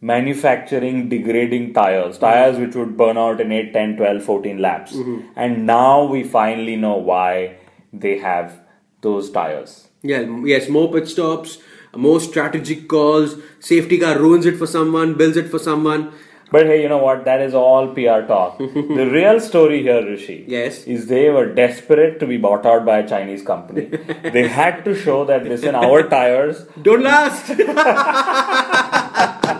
manufacturing 0.01 1.07
degrading 1.09 1.73
tires, 1.73 2.17
tires 2.17 2.57
which 2.59 2.75
would 2.75 2.97
burn 2.97 3.17
out 3.17 3.39
in 3.39 3.51
8, 3.51 3.73
10, 3.73 3.95
12, 3.97 4.23
14 4.23 4.57
laps. 4.59 4.93
And 5.35 5.65
now 5.65 6.03
we 6.03 6.23
finally 6.23 6.75
know 6.75 6.97
why 6.97 7.57
they 7.93 8.17
have 8.19 8.59
those 9.01 9.31
tires. 9.31 9.87
Yeah, 10.07 10.21
yes, 10.45 10.69
more 10.69 10.91
pit 10.91 11.07
stops, 11.07 11.57
more 11.95 12.19
strategic 12.19 12.87
calls. 12.87 13.35
Safety 13.59 13.97
car 13.99 14.17
ruins 14.19 14.45
it 14.45 14.57
for 14.57 14.67
someone, 14.67 15.13
builds 15.15 15.37
it 15.37 15.49
for 15.49 15.59
someone. 15.59 16.11
But 16.49 16.65
hey, 16.65 16.81
you 16.81 16.87
know 16.87 16.99
what? 16.99 17.25
That 17.25 17.41
is 17.41 17.53
all 17.53 17.87
PR 17.93 18.21
talk. 18.25 18.57
the 18.59 19.09
real 19.11 19.39
story 19.41 19.81
here, 19.81 20.01
Rishi, 20.05 20.45
Yes. 20.47 20.85
is 20.85 21.07
they 21.07 21.29
were 21.29 21.45
desperate 21.53 22.21
to 22.21 22.25
be 22.27 22.37
bought 22.37 22.65
out 22.65 22.85
by 22.85 22.99
a 22.99 23.07
Chinese 23.07 23.41
company. 23.41 23.85
they 24.37 24.47
had 24.47 24.85
to 24.85 24.95
show 24.95 25.25
that 25.25 25.43
listen, 25.43 25.75
our 25.75 26.03
tires 26.07 26.65
Don't 26.81 27.03
last. 27.03 27.51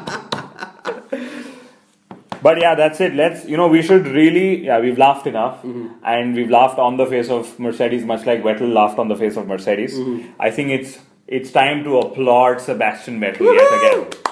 But 2.48 2.62
yeah, 2.62 2.76
that's 2.76 3.02
it. 3.02 3.14
Let's, 3.14 3.46
you 3.46 3.58
know, 3.58 3.68
we 3.68 3.82
should 3.82 4.08
really, 4.08 4.66
yeah, 4.66 4.80
we've 4.80 4.98
laughed 4.98 5.28
enough. 5.28 5.66
And 6.14 6.34
we've 6.34 6.50
laughed 6.50 6.80
on 6.80 6.96
the 6.96 7.06
face 7.06 7.30
of 7.30 7.60
Mercedes, 7.60 8.06
much 8.06 8.26
like 8.26 8.42
Vettel 8.42 8.72
laughed 8.74 9.00
on 9.00 9.10
the 9.10 9.18
face 9.18 9.36
of 9.36 9.48
Mercedes. 9.48 10.00
I 10.40 10.50
think 10.52 10.70
it's 10.70 10.98
it's 11.28 11.52
time 11.52 11.84
to 11.84 11.98
applaud 12.00 12.62
Sebastian 12.62 13.20
Vettel 13.20 13.54
yet 13.54 13.74
again. 13.80 14.28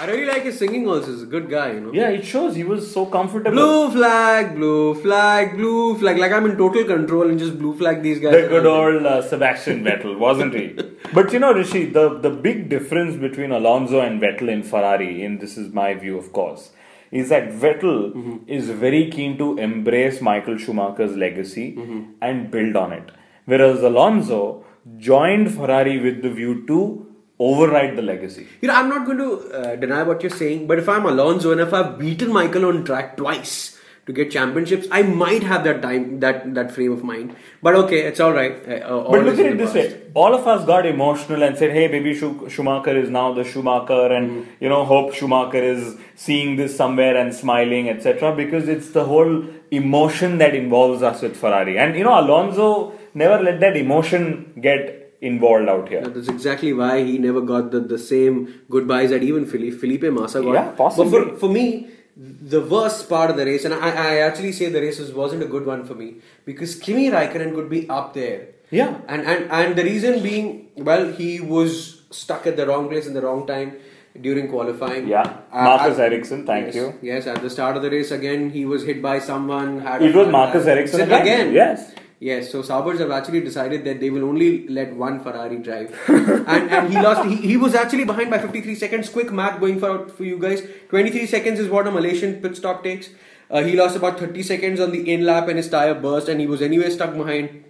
I 0.00 0.06
really 0.06 0.24
like 0.24 0.44
his 0.44 0.58
singing 0.58 0.86
also. 0.88 1.10
He's 1.12 1.24
a 1.24 1.26
good 1.26 1.50
guy, 1.50 1.72
you 1.72 1.80
know. 1.80 1.92
Yeah, 1.92 2.08
it 2.08 2.24
shows 2.24 2.54
he 2.56 2.64
was 2.64 2.90
so 2.90 3.04
comfortable. 3.04 3.50
Blue 3.50 3.90
flag, 3.90 4.54
blue 4.54 4.94
flag, 4.94 5.56
blue 5.56 5.98
flag. 5.98 6.16
Like 6.16 6.32
I'm 6.32 6.46
in 6.46 6.56
total 6.56 6.84
control 6.84 7.28
and 7.28 7.38
just 7.38 7.58
blue 7.58 7.76
flag 7.76 8.02
these 8.02 8.20
guys. 8.20 8.32
The 8.32 8.48
good 8.48 8.66
old 8.66 9.04
uh, 9.04 9.20
Sebastian 9.20 9.84
Vettel, 9.84 10.16
wasn't 10.16 10.54
he? 10.54 10.66
But 11.12 11.32
you 11.34 11.40
know, 11.40 11.52
Rishi, 11.52 11.86
the, 11.86 12.18
the 12.26 12.30
big 12.30 12.68
difference 12.68 13.16
between 13.16 13.50
Alonso 13.50 14.00
and 14.00 14.22
Vettel 14.22 14.48
in 14.48 14.62
Ferrari, 14.62 15.24
and 15.24 15.40
this 15.40 15.58
is 15.58 15.72
my 15.74 15.92
view, 15.94 16.16
of 16.16 16.32
course, 16.32 16.70
is 17.10 17.28
that 17.28 17.50
Vettel 17.50 18.42
is 18.46 18.68
very 18.70 19.10
keen 19.10 19.36
to 19.38 19.58
embrace 19.58 20.20
Michael 20.20 20.58
Schumacher's 20.58 21.16
legacy 21.16 21.76
and 22.20 22.50
build 22.50 22.76
on 22.76 22.92
it. 22.92 23.10
Whereas 23.46 23.82
Alonso 23.82 24.64
joined 24.98 25.54
Ferrari 25.54 25.98
with 25.98 26.22
the 26.22 26.30
view 26.30 26.66
to 26.66 27.06
override 27.38 27.96
the 27.96 28.02
legacy. 28.02 28.46
You 28.60 28.68
know, 28.68 28.74
I'm 28.74 28.88
not 28.88 29.06
going 29.06 29.18
to 29.18 29.52
uh, 29.52 29.76
deny 29.76 30.02
what 30.02 30.22
you're 30.22 30.30
saying, 30.30 30.66
but 30.66 30.78
if 30.78 30.88
I'm 30.88 31.06
Alonso 31.06 31.52
and 31.52 31.60
if 31.60 31.72
I've 31.72 31.98
beaten 31.98 32.32
Michael 32.32 32.66
on 32.66 32.84
track 32.84 33.16
twice 33.16 33.79
to 34.06 34.12
get 34.12 34.30
championships, 34.30 34.86
I 34.90 35.02
might 35.02 35.42
have 35.42 35.62
that 35.64 35.82
time, 35.82 36.20
that 36.20 36.54
that 36.54 36.72
frame 36.72 36.92
of 36.92 37.02
mind. 37.04 37.34
But 37.62 37.74
okay, 37.80 38.00
it's 38.10 38.20
all 38.20 38.32
right. 38.32 38.54
Uh, 38.68 38.72
uh, 38.98 39.10
But 39.10 39.24
look 39.24 39.38
at 39.38 39.46
it 39.46 39.58
this 39.58 39.74
way: 39.74 40.00
all 40.14 40.34
of 40.34 40.46
us 40.46 40.64
got 40.66 40.86
emotional 40.86 41.42
and 41.48 41.56
said, 41.56 41.72
"Hey, 41.78 41.86
baby, 41.88 42.14
Schu- 42.14 42.48
Schumacher 42.48 42.96
is 43.02 43.10
now 43.10 43.32
the 43.40 43.44
Schumacher," 43.44 44.06
and 44.18 44.30
Mm. 44.30 44.44
you 44.60 44.68
know, 44.74 44.84
hope 44.84 45.12
Schumacher 45.14 45.62
is 45.72 45.96
seeing 46.14 46.56
this 46.62 46.76
somewhere 46.76 47.16
and 47.24 47.34
smiling, 47.42 47.88
etc. 47.94 48.34
Because 48.44 48.68
it's 48.68 48.90
the 49.00 49.04
whole 49.04 49.34
emotion 49.70 50.38
that 50.38 50.54
involves 50.54 51.02
us 51.02 51.22
with 51.22 51.36
Ferrari, 51.36 51.78
and 51.78 51.96
you 51.96 52.04
know, 52.04 52.18
Alonso 52.20 52.92
never 53.14 53.42
let 53.42 53.60
that 53.60 53.76
emotion 53.76 54.26
get 54.60 54.96
involved 55.20 55.68
out 55.68 55.88
here. 55.88 56.00
That's 56.02 56.28
exactly 56.28 56.72
why 56.72 57.04
he 57.04 57.18
never 57.18 57.40
got 57.42 57.70
the, 57.70 57.80
the 57.80 57.98
same 57.98 58.36
goodbyes 58.70 59.10
that 59.10 59.22
even 59.22 59.44
Felipe, 59.46 59.74
Felipe 59.80 60.04
Massa 60.18 60.40
got. 60.42 60.54
Yeah, 60.54 60.70
possibly. 60.70 61.10
But 61.10 61.30
for, 61.32 61.36
for 61.40 61.48
me, 61.50 61.88
the 62.16 62.60
worst 62.60 63.08
part 63.08 63.30
of 63.30 63.36
the 63.36 63.44
race, 63.46 63.64
and 63.64 63.74
I, 63.74 63.90
I 63.90 64.16
actually 64.18 64.52
say 64.52 64.68
the 64.68 64.80
race 64.80 64.98
was- 64.98 65.12
wasn't 65.12 65.42
a 65.42 65.46
good 65.46 65.66
one 65.66 65.84
for 65.84 65.94
me 65.94 66.16
because 66.44 66.74
Kimi 66.74 67.10
Raikkonen 67.10 67.54
could 67.54 67.70
be 67.70 67.88
up 67.88 68.14
there. 68.14 68.48
Yeah. 68.70 68.98
And, 69.08 69.22
and, 69.26 69.50
and 69.50 69.76
the 69.76 69.84
reason 69.84 70.22
being, 70.22 70.68
well, 70.76 71.12
he 71.12 71.40
was 71.40 72.02
stuck 72.10 72.46
at 72.46 72.56
the 72.56 72.66
wrong 72.66 72.88
place 72.88 73.06
in 73.06 73.14
the 73.14 73.22
wrong 73.22 73.46
time 73.46 73.76
during 74.20 74.48
qualifying. 74.48 75.08
Yeah. 75.08 75.22
Uh, 75.52 75.64
Marcus 75.64 75.98
at- 75.98 76.12
Ericsson, 76.12 76.46
thank 76.46 76.66
yes, 76.66 76.74
you. 76.74 76.94
Yes, 77.02 77.26
at 77.26 77.40
the 77.42 77.50
start 77.50 77.76
of 77.76 77.82
the 77.82 77.90
race 77.90 78.10
again, 78.10 78.50
he 78.50 78.64
was 78.64 78.84
hit 78.84 79.00
by 79.00 79.18
someone. 79.18 79.80
Had 79.80 80.02
It 80.02 80.14
was 80.14 80.28
Marcus 80.28 80.64
tire. 80.64 80.76
Ericsson 80.76 81.08
So 81.08 81.20
again. 81.20 81.52
Yes. 81.52 81.94
Yes, 82.22 82.50
so 82.52 82.60
Saubers 82.60 82.98
have 82.98 83.10
actually 83.10 83.40
decided 83.40 83.82
that 83.86 83.98
they 83.98 84.10
will 84.10 84.24
only 84.24 84.68
let 84.68 84.94
one 84.94 85.20
Ferrari 85.20 85.56
drive, 85.56 85.98
and 86.08 86.70
and 86.70 86.92
he 86.92 87.00
lost. 87.00 87.26
He, 87.26 87.36
he 87.36 87.56
was 87.56 87.74
actually 87.74 88.04
behind 88.04 88.30
by 88.30 88.38
53 88.38 88.74
seconds. 88.74 89.08
Quick 89.08 89.32
math 89.32 89.58
going 89.58 89.80
for 89.80 90.06
for 90.18 90.24
you 90.24 90.38
guys. 90.38 90.62
23 90.90 91.24
seconds 91.24 91.58
is 91.58 91.70
what 91.70 91.86
a 91.86 91.90
Malaysian 91.90 92.34
pit 92.42 92.58
stop 92.58 92.84
takes. 92.84 93.08
Uh, 93.50 93.62
he 93.62 93.74
lost 93.74 93.96
about 93.96 94.20
30 94.20 94.42
seconds 94.42 94.80
on 94.80 94.92
the 94.92 95.00
in 95.14 95.24
lap, 95.24 95.48
and 95.48 95.56
his 95.56 95.70
tire 95.70 95.94
burst, 95.94 96.28
and 96.28 96.42
he 96.42 96.46
was 96.46 96.60
anyway 96.60 96.90
stuck 96.90 97.16
behind 97.16 97.64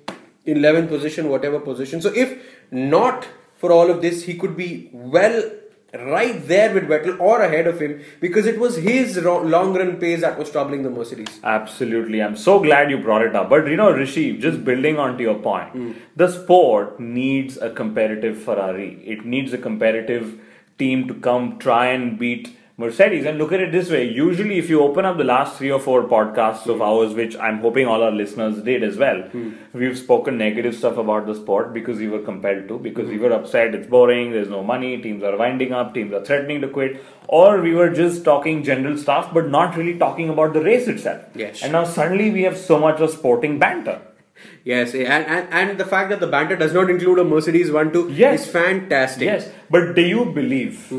in 0.45 0.59
11th 0.59 0.88
position, 0.88 1.28
whatever 1.28 1.61
position. 1.61 2.02
So 2.02 2.12
if 2.12 2.37
not 2.73 3.28
for 3.57 3.71
all 3.71 3.88
of 3.88 4.02
this, 4.02 4.25
he 4.25 4.35
could 4.35 4.57
be 4.57 4.90
well 4.92 5.42
right 5.94 6.47
there 6.47 6.73
with 6.73 6.85
Vettel 6.85 7.18
or 7.18 7.42
ahead 7.42 7.66
of 7.66 7.80
him 7.80 8.00
because 8.20 8.47
it 8.47 8.59
was 8.59 8.76
his 8.76 9.20
ro- 9.20 9.42
long 9.42 9.75
run 9.75 9.97
pace 9.97 10.20
that 10.20 10.38
was 10.38 10.50
troubling 10.50 10.82
the 10.82 10.90
Mercedes. 10.90 11.40
Absolutely. 11.42 12.23
I'm 12.23 12.37
so 12.37 12.61
glad 12.61 12.90
you 12.90 12.99
brought 12.99 13.23
it 13.23 13.35
up. 13.35 13.50
But 13.50 13.66
you 13.66 13.76
know, 13.76 13.90
Rishi, 13.90 14.38
just 14.38 14.64
building 14.64 14.99
onto 14.99 15.23
your 15.23 15.38
point, 15.38 15.70
hmm. 15.70 15.92
the 16.16 16.28
sport 16.28 17.00
needs 17.00 17.56
a 17.56 17.70
competitive 17.70 18.42
Ferrari. 18.42 19.02
It 19.04 19.25
needs 19.25 19.52
a 19.52 19.59
competitive 19.59 20.40
team 20.78 21.09
to 21.09 21.14
come 21.14 21.59
try 21.59 21.87
and 21.87 22.18
beat 22.18 22.56
Mercedes. 22.80 23.26
And 23.26 23.37
look 23.37 23.52
at 23.52 23.60
it 23.60 23.72
this 23.72 23.90
way 23.90 24.04
usually, 24.08 24.58
if 24.58 24.70
you 24.70 24.80
open 24.82 25.04
up 25.04 25.18
the 25.18 25.25
last 25.25 25.58
three 25.58 25.70
or 25.70 25.78
four 25.78 26.04
podcasts 26.04 26.66
of 26.66 26.76
hmm. 26.76 26.82
ours, 26.82 27.14
which 27.14 27.37
I'm 27.37 27.58
hoping 27.60 27.87
all 27.87 28.02
our 28.02 28.10
listeners 28.10 28.62
did 28.62 28.82
as 28.82 28.96
well, 28.96 29.20
hmm. 29.34 29.50
we've 29.75 29.99
spoken 29.99 30.38
negative 30.38 30.75
stuff 30.75 30.96
about 30.96 31.26
the 31.26 31.34
sport 31.34 31.75
because 31.75 31.99
we 31.99 32.08
were 32.08 32.22
compelled 32.22 32.68
to, 32.68 32.78
because 32.78 33.08
we 33.08 33.16
hmm. 33.16 33.25
were 33.25 33.32
upset, 33.32 33.75
it's 33.75 33.87
boring, 33.87 34.32
there's 34.32 34.49
no 34.49 34.62
money, 34.62 35.00
teams 35.00 35.22
are 35.22 35.37
winding 35.37 35.72
up, 35.72 35.94
teams 35.94 36.12
are 36.14 36.25
threatening 36.25 36.62
to 36.62 36.68
quit, 36.68 37.02
or 37.28 37.60
we 37.60 37.75
were 37.75 37.90
just 37.90 38.25
talking 38.25 38.62
general 38.64 38.96
stuff 38.96 39.32
but 39.34 39.49
not 39.49 39.76
really 39.76 39.99
talking 39.99 40.30
about 40.30 40.54
the 40.54 40.62
race 40.62 40.88
itself. 40.88 41.22
Yes. 41.34 41.62
And 41.62 41.72
now 41.72 41.84
suddenly 41.84 42.30
we 42.30 42.42
have 42.42 42.56
so 42.56 42.78
much 42.78 43.00
of 43.00 43.10
sporting 43.10 43.58
banter. 43.58 44.00
Yes, 44.64 44.94
eh, 44.94 45.04
and, 45.04 45.26
and, 45.26 45.49
and 45.52 45.78
the 45.78 45.84
fact 45.84 46.08
that 46.10 46.20
the 46.20 46.26
banter 46.26 46.56
does 46.56 46.72
not 46.72 46.88
include 46.88 47.18
a 47.18 47.25
Mercedes 47.25 47.70
1 47.70 47.92
2 47.92 48.12
Yes. 48.12 48.46
is 48.46 48.52
fantastic. 48.52 49.26
Yes, 49.26 49.50
but 49.68 49.94
do 49.94 50.02
you 50.02 50.25
believe 50.32 50.90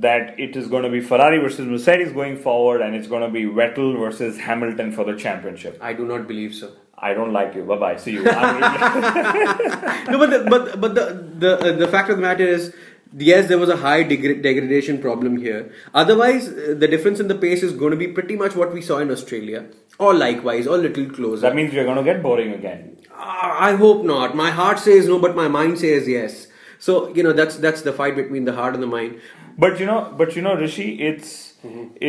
that 0.00 0.38
it 0.38 0.56
is 0.56 0.68
going 0.68 0.82
to 0.84 0.88
be 0.90 1.00
Ferrari 1.00 1.38
versus 1.38 1.66
Mercedes 1.66 2.12
going 2.12 2.36
forward 2.38 2.80
and 2.80 2.94
it's 2.94 3.06
going 3.06 3.22
to 3.22 3.28
be 3.28 3.44
Vettel 3.44 3.98
versus 3.98 4.38
Hamilton 4.38 4.92
for 4.92 5.04
the 5.04 5.16
championship? 5.16 5.78
I 5.80 5.92
do 5.92 6.04
not 6.06 6.26
believe 6.26 6.54
so. 6.54 6.72
I 6.96 7.14
don't 7.14 7.32
like 7.32 7.54
you. 7.54 7.64
Bye 7.64 7.76
bye. 7.78 7.96
See 7.96 8.12
you. 8.12 8.22
No, 8.24 10.18
but 10.18 10.30
the, 10.30 10.46
but 10.48 10.80
but 10.80 10.94
the 10.94 11.04
the 11.38 11.58
uh, 11.58 11.72
the 11.76 11.88
fact 11.88 12.10
of 12.10 12.16
the 12.16 12.22
matter 12.22 12.46
is, 12.46 12.74
yes, 13.16 13.48
there 13.48 13.58
was 13.58 13.68
a 13.68 13.76
high 13.76 14.04
degra- 14.04 14.40
degradation 14.42 15.00
problem 15.00 15.36
here. 15.36 15.72
Otherwise, 15.94 16.48
uh, 16.48 16.74
the 16.78 16.88
difference 16.88 17.18
in 17.20 17.28
the 17.28 17.34
pace 17.34 17.62
is 17.62 17.72
going 17.72 17.90
to 17.90 17.96
be 17.96 18.08
pretty 18.08 18.36
much 18.36 18.54
what 18.54 18.72
we 18.72 18.80
saw 18.82 18.98
in 18.98 19.10
Australia, 19.10 19.66
or 19.98 20.14
likewise, 20.14 20.66
or 20.66 20.78
little 20.78 21.08
closer. 21.10 21.40
that 21.42 21.54
means 21.56 21.72
we're 21.74 21.84
going 21.84 21.96
to 21.96 22.04
get 22.04 22.22
boring 22.22 22.52
again. 22.52 22.98
Ah, 23.12 23.56
I 23.68 23.74
hope 23.74 24.04
not. 24.04 24.36
My 24.36 24.50
heart 24.50 24.78
says 24.78 25.08
no, 25.08 25.18
but 25.18 25.34
my 25.36 25.48
mind 25.48 25.78
says 25.80 26.06
yes. 26.08 26.46
So 26.86 26.92
you 27.16 27.22
know 27.22 27.32
that's 27.32 27.56
that's 27.64 27.82
the 27.82 27.92
fight 27.92 28.16
between 28.16 28.44
the 28.44 28.54
heart 28.60 28.74
and 28.74 28.82
the 28.82 28.88
mind. 28.92 29.20
But 29.64 29.78
you 29.80 29.86
know, 29.86 30.00
but 30.22 30.34
you 30.36 30.42
know, 30.42 30.54
Rishi, 30.62 30.88
it's 31.10 31.54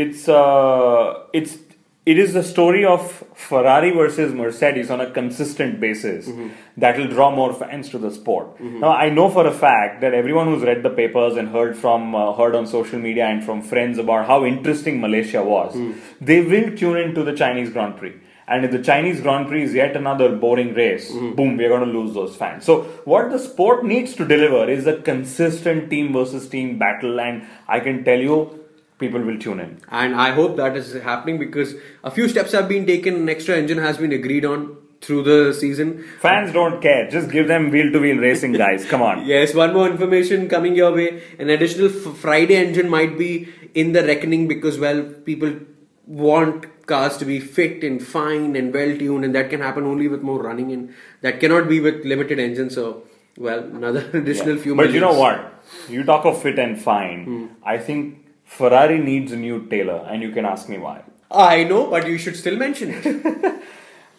it's 0.01 0.27
uh, 0.27 1.25
it's 1.31 1.57
it 2.05 2.17
is 2.23 2.33
the 2.37 2.41
story 2.43 2.83
of 2.93 3.03
Ferrari 3.35 3.91
versus 3.91 4.33
Mercedes 4.33 4.89
on 4.95 4.99
a 4.99 5.09
consistent 5.17 5.79
basis 5.79 6.27
that 6.75 6.97
will 6.97 7.07
draw 7.07 7.29
more 7.35 7.53
fans 7.53 7.89
to 7.91 7.99
the 8.05 8.11
sport. 8.11 8.59
Now, 8.59 8.91
I 9.03 9.09
know 9.09 9.29
for 9.29 9.45
a 9.47 9.53
fact 9.53 10.01
that 10.01 10.13
everyone 10.21 10.47
who's 10.47 10.63
read 10.63 10.81
the 10.83 10.89
papers 10.89 11.37
and 11.37 11.47
heard 11.49 11.77
from 11.77 12.15
uh, 12.15 12.33
heard 12.33 12.55
on 12.55 12.65
social 12.65 12.99
media 12.99 13.27
and 13.27 13.43
from 13.43 13.61
friends 13.61 13.99
about 13.99 14.25
how 14.33 14.43
interesting 14.43 14.99
Malaysia 14.99 15.43
was, 15.43 15.77
they 16.19 16.41
will 16.41 16.75
tune 16.75 16.97
into 16.97 17.23
the 17.23 17.33
Chinese 17.43 17.69
Grand 17.69 17.95
Prix. 17.97 18.15
And 18.47 18.65
if 18.65 18.71
the 18.71 18.81
Chinese 18.81 19.21
Grand 19.21 19.47
Prix 19.47 19.63
is 19.63 19.73
yet 19.73 19.95
another 19.95 20.35
boring 20.35 20.73
race, 20.73 21.11
mm-hmm. 21.11 21.35
boom, 21.35 21.57
we're 21.57 21.69
going 21.69 21.85
to 21.89 21.97
lose 21.97 22.13
those 22.13 22.35
fans. 22.35 22.65
So, 22.65 22.83
what 23.05 23.31
the 23.31 23.39
sport 23.39 23.85
needs 23.85 24.15
to 24.15 24.25
deliver 24.25 24.69
is 24.69 24.85
a 24.85 24.97
consistent 25.01 25.89
team 25.89 26.11
versus 26.13 26.49
team 26.49 26.77
battle, 26.77 27.19
and 27.19 27.47
I 27.67 27.79
can 27.79 28.03
tell 28.03 28.19
you, 28.19 28.63
people 28.99 29.21
will 29.21 29.39
tune 29.39 29.59
in. 29.59 29.79
And 29.89 30.15
I 30.15 30.31
hope 30.31 30.57
that 30.57 30.75
is 30.75 30.93
happening 30.93 31.37
because 31.39 31.75
a 32.03 32.11
few 32.11 32.27
steps 32.27 32.51
have 32.51 32.67
been 32.67 32.85
taken. 32.85 33.15
An 33.15 33.29
extra 33.29 33.55
engine 33.55 33.77
has 33.77 33.97
been 33.97 34.11
agreed 34.11 34.45
on 34.45 34.77
through 35.03 35.23
the 35.23 35.53
season. 35.53 36.03
Fans 36.19 36.53
don't 36.53 36.81
care, 36.81 37.09
just 37.09 37.29
give 37.29 37.47
them 37.47 37.69
wheel 37.71 37.91
to 37.91 37.99
wheel 37.99 38.17
racing, 38.17 38.53
guys. 38.53 38.85
Come 38.85 39.01
on. 39.01 39.25
Yes, 39.33 39.53
one 39.53 39.73
more 39.73 39.89
information 39.89 40.47
coming 40.49 40.75
your 40.75 40.93
way. 40.93 41.23
An 41.39 41.49
additional 41.49 41.87
f- 41.87 42.17
Friday 42.17 42.55
engine 42.55 42.89
might 42.89 43.17
be 43.17 43.49
in 43.73 43.93
the 43.93 44.03
reckoning 44.03 44.47
because, 44.47 44.77
well, 44.77 45.01
people 45.25 45.55
want 46.05 46.85
cars 46.85 47.17
to 47.17 47.25
be 47.25 47.39
fit 47.39 47.83
and 47.83 48.01
fine 48.05 48.55
and 48.55 48.73
well 48.73 48.97
tuned, 48.97 49.25
and 49.25 49.35
that 49.35 49.49
can 49.49 49.61
happen 49.61 49.85
only 49.85 50.07
with 50.07 50.21
more 50.21 50.41
running, 50.41 50.71
and 50.71 50.93
that 51.21 51.39
cannot 51.39 51.67
be 51.69 51.79
with 51.79 52.03
limited 52.05 52.39
engines. 52.39 52.75
So, 52.75 53.03
well, 53.37 53.59
another 53.59 54.09
additional 54.13 54.57
few. 54.57 54.75
Minutes. 54.75 54.89
But 54.89 54.95
you 54.95 55.01
know 55.01 55.17
what? 55.19 55.63
You 55.89 56.03
talk 56.03 56.25
of 56.25 56.41
fit 56.41 56.59
and 56.59 56.81
fine. 56.81 57.25
Hmm. 57.25 57.45
I 57.63 57.77
think 57.77 58.25
Ferrari 58.43 58.99
needs 58.99 59.31
a 59.31 59.37
new 59.37 59.65
tailor, 59.67 60.05
and 60.09 60.21
you 60.21 60.31
can 60.31 60.45
ask 60.45 60.69
me 60.69 60.77
why. 60.77 61.03
I 61.31 61.63
know, 61.63 61.89
but 61.89 62.07
you 62.07 62.17
should 62.17 62.35
still 62.35 62.57
mention 62.57 62.91
it. 62.91 63.63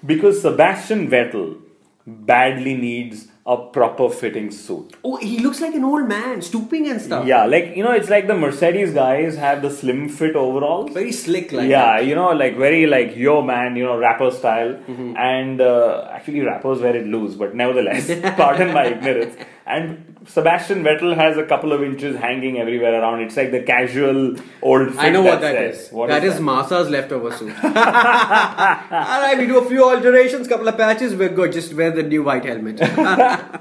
Because 0.06 0.42
Sebastian 0.42 1.08
Vettel 1.08 1.62
badly 2.06 2.74
needs 2.74 3.28
a 3.46 3.56
proper 3.58 4.08
fitting 4.08 4.50
suit. 4.50 4.94
oh, 5.04 5.16
he 5.16 5.38
looks 5.38 5.60
like 5.60 5.74
an 5.74 5.84
old 5.84 6.08
man, 6.08 6.40
stooping 6.40 6.88
and 6.88 7.00
stuff. 7.00 7.26
Yeah, 7.26 7.44
like 7.44 7.76
you 7.76 7.82
know, 7.82 7.92
it's 7.92 8.08
like 8.08 8.26
the 8.26 8.34
Mercedes 8.34 8.94
guys 8.94 9.36
have 9.36 9.60
the 9.60 9.70
slim 9.70 10.08
fit 10.08 10.34
overalls. 10.34 10.92
very 10.92 11.12
slick, 11.12 11.52
like 11.52 11.68
yeah, 11.68 12.00
you 12.00 12.14
know, 12.14 12.30
like 12.32 12.56
very 12.56 12.86
like 12.86 13.14
yo 13.16 13.42
man, 13.42 13.76
you 13.76 13.84
know, 13.84 13.98
rapper 13.98 14.30
style. 14.30 14.72
Mm-hmm. 14.74 15.16
And 15.16 15.60
uh, 15.60 16.08
actually, 16.10 16.40
rappers 16.40 16.80
wear 16.80 16.96
it 16.96 17.06
loose, 17.06 17.34
but 17.34 17.54
nevertheless, 17.54 18.10
pardon 18.36 18.72
my 18.72 18.86
ignorance. 18.86 19.36
And 19.66 20.16
Sebastian 20.26 20.84
Vettel 20.84 21.16
has 21.16 21.38
a 21.38 21.46
couple 21.46 21.72
of 21.72 21.82
inches 21.82 22.16
hanging 22.16 22.58
everywhere 22.58 23.00
around. 23.00 23.22
It's 23.22 23.36
like 23.36 23.50
the 23.50 23.62
casual 23.62 24.36
old. 24.60 24.96
I 24.98 25.08
know 25.08 25.22
what 25.22 25.40
that 25.40 25.54
says. 25.54 25.86
is. 25.86 25.92
What 25.92 26.08
that 26.10 26.22
is, 26.22 26.34
that? 26.34 26.42
Massa's 26.42 26.90
leftover 26.90 27.32
suit. 27.32 27.54
Alright, 27.64 29.38
we 29.38 29.46
do 29.46 29.58
a 29.58 29.66
few 29.66 29.82
alterations, 29.84 30.48
couple 30.48 30.68
of 30.68 30.76
patches, 30.76 31.14
we're 31.14 31.30
good. 31.30 31.52
Just 31.52 31.72
wear 31.72 31.90
the 31.90 32.02
new 32.02 32.22
white 32.22 32.44
helmet. 32.44 32.80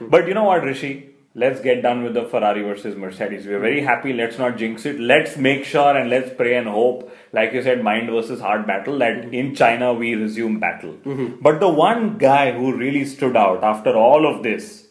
But 0.00 0.28
you 0.28 0.34
know 0.34 0.44
what, 0.44 0.64
Rishi? 0.64 1.10
Let's 1.36 1.60
get 1.60 1.82
done 1.82 2.04
with 2.04 2.14
the 2.14 2.24
Ferrari 2.24 2.62
versus 2.62 2.94
Mercedes. 2.94 3.46
We're 3.46 3.58
very 3.58 3.80
happy. 3.80 4.12
Let's 4.12 4.38
not 4.38 4.56
jinx 4.56 4.86
it. 4.86 5.00
Let's 5.00 5.36
make 5.36 5.64
sure 5.64 5.96
and 5.96 6.08
let's 6.08 6.32
pray 6.36 6.56
and 6.56 6.68
hope, 6.68 7.12
like 7.32 7.52
you 7.52 7.62
said, 7.62 7.82
mind 7.82 8.08
versus 8.08 8.40
heart 8.40 8.66
battle, 8.68 8.98
that 9.00 9.22
mm-hmm. 9.22 9.34
in 9.34 9.54
China 9.54 9.92
we 9.92 10.14
resume 10.14 10.60
battle. 10.60 10.92
Mm-hmm. 11.04 11.42
But 11.42 11.58
the 11.58 11.68
one 11.68 12.18
guy 12.18 12.52
who 12.52 12.76
really 12.76 13.04
stood 13.04 13.36
out 13.36 13.64
after 13.64 13.96
all 13.96 14.32
of 14.32 14.44
this 14.44 14.83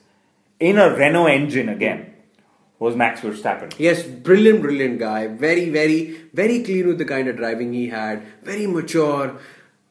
in 0.70 0.78
a 0.78 0.90
Renault 0.96 1.28
engine 1.28 1.70
again 1.70 2.06
was 2.80 2.96
Max 2.96 3.22
Verstappen. 3.22 3.74
yes, 3.78 4.04
brilliant, 4.04 4.62
brilliant 4.62 5.00
guy. 5.00 5.28
Very, 5.28 5.70
very, 5.70 5.98
very 6.34 6.64
clean 6.64 6.88
with 6.88 6.98
the 6.98 7.06
kind 7.06 7.28
of 7.28 7.38
driving 7.38 7.74
he 7.74 7.88
had. 7.90 8.24
Very 8.44 8.68
mature. 8.68 9.36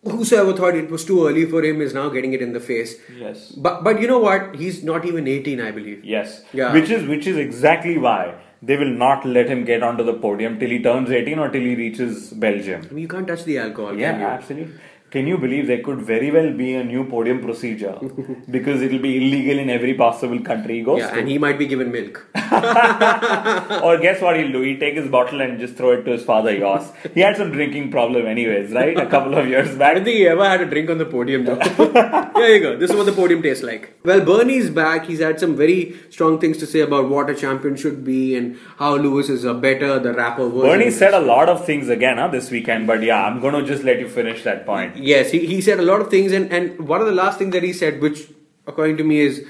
Whosoever 0.05 0.52
thought 0.61 0.75
it 0.75 0.91
was 0.91 1.05
too 1.05 1.26
early 1.26 1.45
for 1.47 1.62
him 1.64 1.81
is 1.81 1.95
now 1.95 2.09
getting 2.09 2.33
it 2.33 2.43
in 2.43 2.52
the 2.52 2.61
face. 2.69 2.95
Yes. 3.25 3.52
But 3.67 3.85
but 3.85 4.00
you 4.00 4.09
know 4.12 4.19
what? 4.19 4.57
He's 4.62 4.83
not 4.83 5.05
even 5.11 5.29
18, 5.29 5.61
I 5.61 5.71
believe. 5.71 6.05
Yes. 6.05 6.43
Yeah. 6.52 6.73
Which 6.79 6.91
is 6.97 7.07
which 7.12 7.29
is 7.33 7.37
exactly 7.45 7.99
why 8.07 8.35
they 8.71 8.76
will 8.76 8.95
not 9.05 9.25
let 9.37 9.52
him 9.52 9.64
get 9.64 9.83
onto 9.83 10.05
the 10.09 10.14
podium 10.25 10.59
till 10.59 10.71
he 10.71 10.81
turns 10.83 11.11
18 11.11 11.38
or 11.38 11.49
till 11.50 11.69
he 11.71 11.76
reaches 11.76 12.31
Belgium. 12.47 12.83
I 12.91 12.95
mean, 12.95 13.02
you 13.02 13.09
can't 13.14 13.29
touch 13.35 13.45
the 13.45 13.59
alcohol. 13.59 13.97
Yeah, 13.97 14.12
absolutely. 14.12 14.75
Can 15.12 15.26
you 15.26 15.37
believe 15.37 15.66
there 15.66 15.83
could 15.87 16.00
very 16.00 16.31
well 16.31 16.50
be 16.61 16.75
a 16.75 16.83
new 16.83 17.04
podium 17.04 17.40
procedure 17.42 17.97
because 18.50 18.81
it 18.81 18.92
will 18.92 19.02
be 19.07 19.16
illegal 19.19 19.59
in 19.59 19.69
every 19.69 19.92
possible 19.92 20.40
country 20.40 20.78
he 20.78 20.83
goes 20.83 21.00
Yeah, 21.00 21.11
to? 21.11 21.19
and 21.19 21.28
he 21.28 21.37
might 21.37 21.59
be 21.59 21.66
given 21.66 21.92
milk. 21.92 22.26
or 22.35 23.99
guess 23.99 24.23
what 24.23 24.38
he'll 24.38 24.52
do? 24.52 24.62
He'll 24.62 24.81
take 24.81 24.95
his 24.95 25.09
bottle 25.09 25.42
and 25.42 25.61
just 25.61 25.75
throw 25.75 25.90
it 25.92 26.04
to 26.04 26.12
his 26.12 26.25
father 26.25 26.57
Jos. 26.59 26.90
He 27.12 27.21
had 27.21 27.37
some 27.37 27.52
drinking 27.52 27.90
problem 27.90 28.26
anyways, 28.26 28.73
right? 28.73 28.97
A 28.97 29.04
couple 29.07 29.37
of 29.37 29.47
years 29.47 29.78
I 29.78 29.92
don't 29.92 30.04
think 30.04 30.16
he 30.16 30.26
ever 30.28 30.49
had 30.49 30.62
a 30.62 30.66
drink 30.66 30.88
on 30.88 30.97
the 30.97 31.04
podium 31.04 31.45
though. 31.45 31.57
there 32.35 32.54
you 32.54 32.62
go. 32.62 32.78
This 32.78 32.90
is 32.90 32.97
what 32.97 33.04
the 33.04 33.12
podium 33.12 33.42
tastes 33.42 33.62
like. 33.62 33.99
Well, 34.04 34.25
Bernie's 34.25 34.71
back. 34.71 35.04
He's 35.04 35.21
had 35.21 35.38
some 35.38 35.57
very 35.57 35.95
strong 36.09 36.38
things 36.40 36.57
to 36.59 36.66
say 36.66 36.81
about 36.81 37.11
what 37.11 37.28
a 37.28 37.35
champion 37.35 37.76
should 37.76 38.02
be 38.02 38.35
and 38.35 38.59
how 38.78 38.97
Lewis 38.97 39.28
is 39.28 39.45
a 39.45 39.52
better, 39.52 39.99
the 39.99 40.14
rapper. 40.14 40.49
Bernie 40.49 40.90
said 40.90 41.12
a 41.12 41.21
lot 41.21 41.50
of 41.50 41.66
things 41.66 41.90
again 41.90 42.16
huh, 42.16 42.28
this 42.28 42.50
weekend, 42.50 42.87
but 42.87 43.02
yeah, 43.02 43.23
I'm 43.26 43.40
going 43.40 43.54
to 43.54 43.62
just 43.62 43.85
let 43.85 44.00
you 44.00 44.09
finish 44.09 44.42
that 44.45 44.64
point. 44.64 44.97
Yes, 45.02 45.30
he, 45.30 45.47
he 45.47 45.61
said 45.61 45.78
a 45.78 45.82
lot 45.82 46.00
of 46.00 46.11
things, 46.11 46.32
and, 46.32 46.52
and 46.52 46.87
one 46.88 47.00
of 47.00 47.06
the 47.06 47.12
last 47.14 47.38
things 47.38 47.52
that 47.52 47.62
he 47.62 47.73
said, 47.73 48.00
which 48.00 48.28
according 48.66 48.97
to 48.99 49.04
me 49.04 49.21
is, 49.21 49.44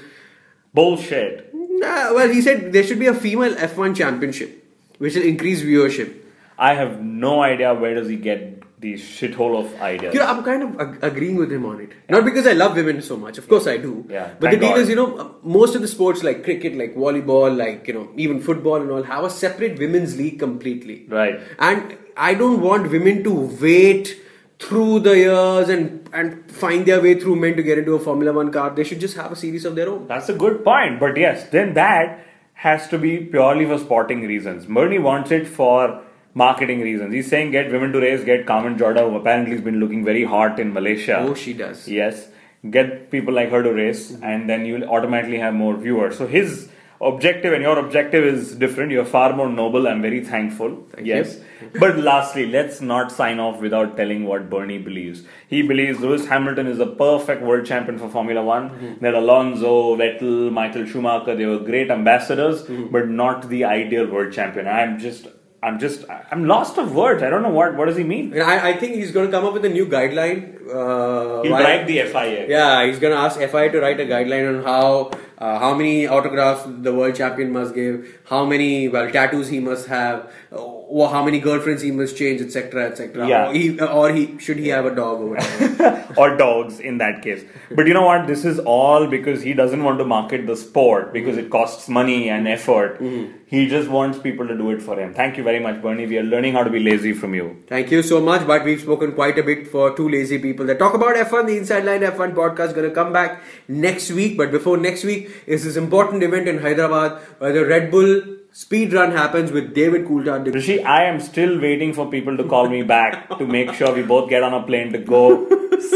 Bullshit. 0.73 1.53
nah, 1.53 2.13
well, 2.13 2.29
he 2.29 2.41
said 2.41 2.73
there 2.73 2.83
should 2.83 2.99
be 2.99 3.07
a 3.07 3.13
female 3.13 3.53
F1 3.55 3.95
championship, 3.95 4.65
which 4.97 5.15
will 5.15 5.23
increase 5.23 5.61
viewership. 5.61 6.15
I 6.57 6.73
have 6.73 7.01
no 7.01 7.41
idea 7.43 7.73
where 7.73 7.93
does 7.95 8.07
he 8.09 8.15
get 8.15 8.63
these 8.79 9.01
shithole 9.01 9.57
of 9.63 9.81
ideas. 9.81 10.13
You 10.13 10.19
know, 10.19 10.27
I'm 10.27 10.43
kind 10.43 10.61
of 10.63 10.79
ag- 10.79 10.99
agreeing 11.03 11.37
with 11.37 11.51
him 11.51 11.65
on 11.65 11.79
it. 11.79 11.91
Not 12.09 12.25
because 12.25 12.45
I 12.45 12.51
love 12.51 12.75
women 12.75 13.01
so 13.01 13.15
much, 13.15 13.37
of 13.37 13.47
course 13.47 13.65
I 13.65 13.77
do. 13.77 14.05
Yeah, 14.09 14.33
But 14.39 14.49
thank 14.49 14.53
the 14.59 14.59
deal 14.59 14.75
God. 14.75 14.79
is, 14.79 14.89
you 14.89 14.95
know, 14.97 15.35
most 15.41 15.75
of 15.75 15.81
the 15.81 15.87
sports 15.87 16.21
like 16.21 16.43
cricket, 16.43 16.75
like 16.75 16.93
volleyball, 16.95 17.55
like, 17.55 17.87
you 17.87 17.93
know, 17.93 18.09
even 18.17 18.41
football 18.41 18.81
and 18.81 18.91
all 18.91 19.01
have 19.03 19.23
a 19.23 19.29
separate 19.29 19.79
women's 19.79 20.17
league 20.17 20.37
completely. 20.37 21.05
Right. 21.07 21.39
And 21.59 21.97
I 22.17 22.33
don't 22.33 22.59
want 22.61 22.91
women 22.91 23.23
to 23.23 23.31
wait 23.61 24.17
through 24.59 24.99
the 25.01 25.17
years 25.17 25.69
and 25.69 26.09
and 26.13 26.49
find 26.51 26.85
their 26.85 27.01
way 27.01 27.19
through 27.19 27.35
men 27.35 27.55
to 27.55 27.63
get 27.63 27.77
into 27.77 27.95
a 27.95 27.99
Formula 27.99 28.33
One 28.33 28.51
car. 28.51 28.69
They 28.69 28.83
should 28.83 28.99
just 28.99 29.15
have 29.17 29.31
a 29.31 29.35
series 29.35 29.65
of 29.65 29.75
their 29.75 29.89
own. 29.89 30.07
That's 30.07 30.29
a 30.29 30.33
good 30.33 30.63
point. 30.63 30.99
But 30.99 31.17
yes, 31.17 31.49
then 31.49 31.73
that 31.73 32.25
has 32.53 32.87
to 32.89 32.97
be 32.97 33.17
purely 33.17 33.65
for 33.65 33.77
sporting 33.77 34.21
reasons. 34.21 34.65
Bernie 34.65 34.99
wants 34.99 35.31
it 35.31 35.47
for 35.47 36.01
marketing 36.33 36.81
reasons. 36.81 37.13
He's 37.13 37.29
saying 37.29 37.51
get 37.51 37.71
women 37.71 37.91
to 37.91 37.99
race, 37.99 38.23
get 38.23 38.45
Carmen 38.45 38.77
Jorda, 38.77 39.09
who 39.09 39.17
apparently 39.17 39.51
has 39.51 39.61
been 39.61 39.79
looking 39.79 40.05
very 40.05 40.23
hot 40.23 40.59
in 40.59 40.73
Malaysia. 40.73 41.17
Oh, 41.19 41.33
she 41.33 41.53
does. 41.53 41.87
Yes. 41.87 42.27
Get 42.69 43.11
people 43.11 43.33
like 43.33 43.49
her 43.49 43.61
to 43.61 43.73
race, 43.73 44.11
mm-hmm. 44.11 44.23
and 44.23 44.49
then 44.49 44.65
you'll 44.65 44.85
automatically 44.85 45.37
have 45.37 45.53
more 45.53 45.75
viewers. 45.75 46.17
So 46.17 46.27
his 46.27 46.69
objective 47.07 47.53
and 47.53 47.61
your 47.61 47.77
objective 47.79 48.23
is 48.25 48.55
different. 48.55 48.91
You're 48.91 49.05
far 49.05 49.33
more 49.35 49.49
noble. 49.49 49.87
I'm 49.87 50.01
very 50.01 50.23
thankful. 50.23 50.85
Thank 50.93 51.07
yes. 51.07 51.39
but 51.79 51.97
lastly, 51.97 52.45
let's 52.47 52.81
not 52.81 53.11
sign 53.11 53.39
off 53.39 53.59
without 53.61 53.95
telling 53.97 54.25
what 54.25 54.49
Bernie 54.49 54.77
believes. 54.77 55.23
He 55.47 55.61
believes 55.61 55.99
Lewis 55.99 56.25
Hamilton 56.27 56.67
is 56.67 56.79
a 56.79 56.85
perfect 56.87 57.41
world 57.41 57.65
champion 57.65 57.97
for 57.99 58.09
Formula 58.09 58.43
One. 58.43 58.69
Mm-hmm. 58.69 59.03
That 59.03 59.13
Alonso, 59.13 59.95
Vettel, 59.97 60.51
Michael 60.51 60.85
Schumacher, 60.85 61.35
they 61.35 61.45
were 61.45 61.59
great 61.59 61.89
ambassadors, 61.91 62.63
Mm-hmm. 62.63 62.91
but 62.91 63.07
not 63.09 63.49
the 63.49 63.63
ideal 63.65 64.07
world 64.07 64.33
champion. 64.33 64.67
I'm 64.67 64.99
just. 64.99 65.27
I'm 65.63 65.79
just, 65.79 66.03
I'm 66.31 66.45
lost 66.45 66.77
of 66.77 66.93
words. 66.93 67.23
I 67.23 67.29
don't 67.29 67.41
know 67.41 67.49
what, 67.49 67.75
what 67.77 67.85
does 67.85 67.95
he 67.95 68.03
mean? 68.03 68.39
I, 68.39 68.69
I 68.71 68.73
think 68.77 68.95
he's 68.95 69.11
going 69.11 69.27
to 69.27 69.31
come 69.31 69.45
up 69.45 69.53
with 69.53 69.63
a 69.65 69.69
new 69.69 69.85
guideline. 69.85 70.55
Uh, 70.69 71.41
He'll 71.43 71.51
why- 71.53 71.61
bribe 71.63 71.87
the 71.87 71.99
FIA. 72.13 72.47
Yeah, 72.49 72.85
he's 72.85 72.99
going 72.99 73.13
to 73.13 73.19
ask 73.19 73.37
FIA 73.39 73.71
to 73.71 73.79
write 73.79 73.99
a 73.99 74.05
guideline 74.05 74.57
on 74.57 74.63
how 74.63 75.11
uh, 75.37 75.59
how 75.59 75.73
many 75.73 76.07
autographs 76.07 76.63
the 76.67 76.93
world 76.93 77.15
champion 77.15 77.51
must 77.51 77.73
give, 77.75 78.19
how 78.25 78.45
many 78.45 78.87
well 78.87 79.09
tattoos 79.11 79.49
he 79.49 79.59
must 79.59 79.87
have, 79.87 80.31
or 80.51 81.09
how 81.09 81.23
many 81.23 81.39
girlfriends 81.39 81.81
he 81.81 81.91
must 81.91 82.15
change, 82.17 82.41
etc., 82.41 82.85
etc. 82.89 83.27
Yeah. 83.27 83.49
Or 83.49 83.53
he, 83.53 83.79
or 83.79 84.13
he 84.13 84.37
should 84.39 84.57
he 84.57 84.67
have 84.69 84.85
a 84.85 84.95
dog 84.95 85.19
or 85.21 85.29
whatever. 85.31 85.67
or 86.17 86.37
dogs 86.37 86.79
in 86.79 86.97
that 86.99 87.21
case. 87.21 87.43
But 87.71 87.87
you 87.87 87.93
know 87.93 88.05
what? 88.05 88.27
This 88.27 88.45
is 88.45 88.59
all 88.59 89.07
because 89.07 89.41
he 89.41 89.53
doesn't 89.53 89.83
want 89.83 89.99
to 89.99 90.05
market 90.05 90.45
the 90.47 90.55
sport 90.55 91.13
because 91.13 91.37
it 91.37 91.49
costs 91.49 91.87
money 91.89 92.29
and 92.29 92.47
effort. 92.47 92.99
Mm-hmm. 92.99 93.37
He 93.45 93.67
just 93.67 93.89
wants 93.89 94.17
people 94.17 94.47
to 94.47 94.57
do 94.57 94.71
it 94.71 94.81
for 94.81 94.99
him. 94.99 95.13
Thank 95.13 95.37
you 95.37 95.43
very 95.43 95.59
much, 95.59 95.81
Bernie. 95.81 96.07
We 96.07 96.17
are 96.17 96.23
learning 96.23 96.53
how 96.53 96.63
to 96.63 96.71
be 96.71 96.79
lazy 96.79 97.13
from 97.13 97.35
you. 97.35 97.63
Thank 97.67 97.91
you 97.91 98.01
so 98.01 98.19
much. 98.19 98.47
But 98.47 98.63
we've 98.63 98.81
spoken 98.81 99.11
quite 99.13 99.37
a 99.37 99.43
bit 99.43 99.67
for 99.67 99.95
two 99.95 100.09
lazy 100.09 100.39
people 100.39 100.65
that 100.67 100.79
talk 100.79 100.95
about 100.95 101.15
F1. 101.15 101.45
The 101.47 101.57
Inside 101.57 101.85
Line 101.85 102.01
F1 102.01 102.33
podcast 102.33 102.69
is 102.69 102.73
going 102.73 102.89
to 102.89 102.95
come 102.95 103.13
back 103.13 103.43
next 103.67 104.11
week. 104.11 104.37
But 104.37 104.51
before 104.51 104.77
next 104.77 105.03
week 105.03 105.29
is 105.45 105.63
this 105.65 105.75
important 105.75 106.23
event 106.23 106.47
in 106.47 106.59
Hyderabad 106.59 107.21
where 107.37 107.53
the 107.53 107.65
Red 107.65 107.91
Bull 107.91 108.23
speed 108.53 108.93
run 108.93 109.11
happens 109.11 109.51
with 109.51 109.73
David 109.73 110.05
Coulthard. 110.07 110.53
Rishi, 110.53 110.83
I 110.83 111.03
am 111.05 111.19
still 111.19 111.59
waiting 111.59 111.91
for 111.93 112.09
people 112.09 112.37
to 112.37 112.43
call 112.43 112.69
me 112.69 112.81
back 112.83 113.27
to 113.39 113.45
make 113.47 113.73
sure 113.73 113.93
we 113.93 114.03
both 114.03 114.29
get 114.29 114.43
on 114.43 114.53
a 114.53 114.61
plane 114.65 114.91
to 114.93 114.99
go 114.99 115.47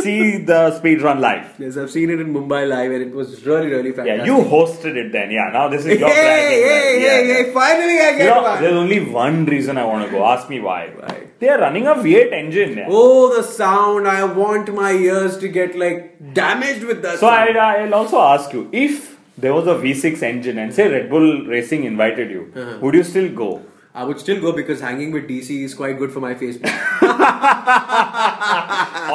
see 0.01 0.43
the 0.43 0.77
speed 0.77 1.01
run 1.01 1.21
live. 1.21 1.53
Yes, 1.59 1.77
I've 1.77 1.91
seen 1.91 2.09
it 2.09 2.19
in 2.19 2.33
Mumbai 2.33 2.67
live 2.67 2.91
and 2.91 3.01
it 3.03 3.11
was 3.13 3.45
really, 3.45 3.67
really 3.67 3.91
fantastic. 3.91 4.25
Yeah, 4.25 4.37
you 4.37 4.43
hosted 4.43 4.95
it 4.95 5.11
then. 5.11 5.31
Yeah, 5.31 5.49
now 5.53 5.67
this 5.69 5.85
is 5.85 5.99
your 5.99 6.09
Hey, 6.09 6.15
hey, 6.15 6.63
right? 6.63 6.71
hey, 6.71 7.27
Yeah. 7.27 7.33
hey, 7.43 7.53
finally 7.53 7.99
I 7.99 8.09
You 8.11 8.17
get 8.17 8.35
know, 8.35 8.41
one. 8.43 8.61
there's 8.61 8.73
only 8.75 8.99
one 9.05 9.45
reason 9.45 9.77
I 9.77 9.85
want 9.85 10.05
to 10.05 10.11
go. 10.11 10.25
Ask 10.25 10.49
me 10.49 10.59
why. 10.59 10.87
Why? 10.97 11.27
They 11.39 11.49
are 11.49 11.59
running 11.59 11.85
a 11.85 11.93
V8 11.93 12.33
engine. 12.33 12.77
Yeah. 12.77 12.87
Oh, 12.89 13.35
the 13.35 13.43
sound. 13.43 14.07
I 14.07 14.23
want 14.23 14.73
my 14.73 14.91
ears 14.93 15.37
to 15.37 15.47
get 15.47 15.77
like 15.77 16.33
damaged 16.33 16.83
with 16.83 17.03
that 17.03 17.19
So 17.19 17.27
I. 17.27 17.45
I'll 17.51 17.93
also 17.93 18.19
ask 18.19 18.51
you 18.53 18.67
if 18.71 19.16
there 19.37 19.53
was 19.53 19.67
a 19.67 19.75
V6 19.75 20.21
engine 20.23 20.57
and 20.57 20.73
say 20.73 20.89
Red 20.89 21.09
Bull 21.09 21.45
Racing 21.45 21.83
invited 21.83 22.31
you, 22.31 22.51
Uh-huh. 22.55 22.77
would 22.81 22.95
you 22.95 23.03
still 23.03 23.29
go? 23.33 23.61
I 23.93 24.03
would 24.03 24.19
still 24.19 24.39
go 24.39 24.51
because 24.51 24.79
hanging 24.81 25.11
with 25.11 25.27
DC 25.27 25.63
is 25.63 25.73
quite 25.73 25.97
good 25.97 26.11
for 26.11 26.19
my 26.19 26.33
Facebook. 26.35 26.71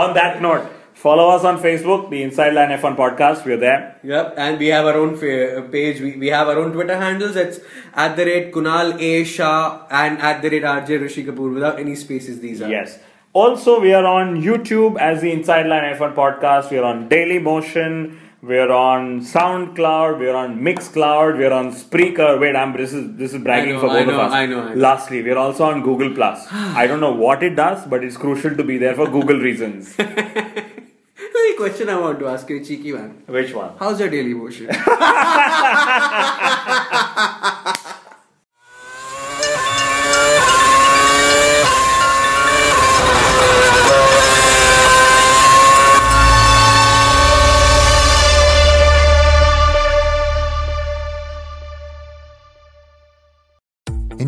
On 0.02 0.14
that 0.14 0.40
note, 0.42 0.66
follow 0.94 1.28
us 1.30 1.44
on 1.44 1.58
Facebook, 1.60 2.10
the 2.10 2.22
Inside 2.22 2.54
Line 2.54 2.70
F1 2.78 2.96
podcast. 2.96 3.44
We're 3.44 3.56
there. 3.58 3.96
Yep, 4.02 4.34
and 4.36 4.58
we 4.58 4.68
have 4.68 4.86
our 4.86 4.94
own 4.96 5.16
fa- 5.16 5.68
page. 5.70 6.00
We, 6.00 6.16
we 6.16 6.28
have 6.28 6.48
our 6.48 6.58
own 6.58 6.72
Twitter 6.72 6.96
handles. 6.96 7.37
It's 7.37 7.61
at 7.94 8.16
the 8.16 8.24
rate 8.24 8.52
Kunal 8.52 9.00
A 9.00 9.24
Shah 9.24 9.87
and 9.90 10.18
at 10.20 10.42
the 10.42 10.50
rate 10.50 10.62
RJ 10.64 11.00
Rishi 11.00 11.24
Kapoor 11.24 11.52
without 11.54 11.78
any 11.78 11.94
spaces. 11.94 12.40
These 12.40 12.62
are 12.62 12.68
Yes. 12.68 12.98
Also, 13.32 13.80
we 13.80 13.94
are 13.94 14.04
on 14.04 14.42
YouTube 14.42 14.98
as 15.00 15.22
the 15.22 15.30
Inside 15.32 15.66
Line 15.66 15.94
F1 15.94 16.14
podcast. 16.14 16.70
We 16.70 16.78
are 16.78 16.85
on 16.85 17.08
Daily 17.08 17.38
Motion. 17.38 18.18
We're 18.42 18.72
on 18.72 19.20
SoundCloud. 19.20 20.18
We're 20.18 20.35
on 20.35 20.59
Mixcloud. 20.59 21.38
We're 21.38 21.52
on 21.52 21.72
Spreaker. 21.72 22.40
Wait, 22.40 22.57
I'm 22.57 22.76
this 22.76 22.92
is 22.92 23.16
this 23.16 23.35
is 23.35 23.40
bragging 23.40 23.74
know, 23.74 23.81
for 23.83 23.87
both 23.87 24.07
know, 24.09 24.14
of 24.14 24.18
us. 24.18 24.33
I 24.33 24.46
know, 24.46 24.62
I 24.62 24.74
know. 24.74 24.81
Lastly, 24.81 25.22
we're 25.22 25.38
also 25.38 25.64
on 25.64 25.83
Google 25.83 26.12
Plus. 26.12 26.44
I 26.50 26.88
don't 26.88 26.98
know 26.98 27.12
what 27.12 27.44
it 27.44 27.55
does, 27.55 27.87
but 27.87 28.02
it's 28.02 28.16
crucial 28.16 28.57
to 28.57 28.64
be 28.64 28.78
there 28.78 28.96
for 28.96 29.07
Google 29.07 29.38
reasons. 29.38 29.96
The 31.52 31.59
question 31.59 31.88
I 31.90 31.98
want 31.98 32.18
to 32.18 32.28
ask 32.28 32.48
you, 32.48 32.64
cheeky 32.64 32.92
man. 32.92 33.22
Which 33.26 33.55
one? 33.55 33.72
How's 33.78 34.00
your 34.00 34.09
daily 34.09 34.35
motion? 34.35 34.66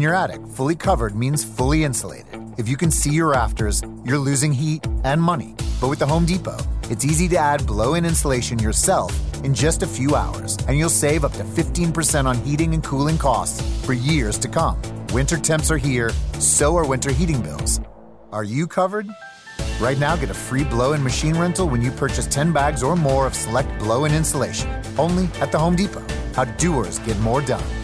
your 0.05 0.15
attic, 0.15 0.47
fully 0.49 0.77
covered 0.77 1.17
means 1.17 1.43
fully 1.43 1.83
insulated. 1.83 2.41
If 2.59 2.69
you 2.69 2.77
can 2.77 2.91
see 2.91 3.11
your 3.11 3.31
rafters, 3.31 3.83
you're 4.05 4.19
losing 4.19 4.53
heat 4.53 4.87
and 5.03 5.21
money. 5.21 5.57
But 5.81 5.89
with 5.89 5.99
the 5.99 6.07
Home 6.07 6.27
Depot, 6.27 6.59
it's 6.91 7.05
easy 7.05 7.27
to 7.29 7.39
add 7.39 7.67
blow 7.67 7.95
in 7.95 8.05
insulation 8.05 8.59
yourself 8.59 9.13
in 9.43 9.55
just 9.55 9.83
a 9.83 9.87
few 9.87 10.15
hours, 10.15 10.59
and 10.69 10.79
you'll 10.79 10.91
save 10.91 11.25
up 11.25 11.33
to 11.33 11.43
15% 11.43 12.27
on 12.27 12.37
heating 12.45 12.75
and 12.75 12.85
cooling 12.85 13.17
costs 13.17 13.63
for 13.85 13.95
years 13.95 14.37
to 14.39 14.49
come. 14.49 14.81
Winter 15.13 15.39
temps 15.39 15.71
are 15.71 15.79
here, 15.79 16.11
so 16.39 16.77
are 16.77 16.87
winter 16.87 17.11
heating 17.11 17.41
bills. 17.41 17.81
Are 18.31 18.45
you 18.45 18.67
covered? 18.67 19.09
Right 19.81 19.99
now, 19.99 20.17
get 20.17 20.31
a 20.31 20.35
free 20.35 20.65
blow 20.65 20.93
in 20.93 21.03
machine 21.03 21.37
rental 21.37 21.69
when 21.69 21.81
you 21.81 21.91
purchase 21.91 22.27
10 22.27 22.53
bags 22.53 22.83
or 22.83 22.95
more 22.95 23.27
of 23.27 23.35
select 23.35 23.79
blow 23.79 24.05
in 24.05 24.13
insulation. 24.13 24.71
Only 24.99 25.29
at 25.41 25.51
the 25.51 25.59
Home 25.59 25.77
Depot. 25.77 26.05
How 26.35 26.45
doers 26.45 26.99
get 27.01 27.19
more 27.21 27.41
done. 27.41 27.84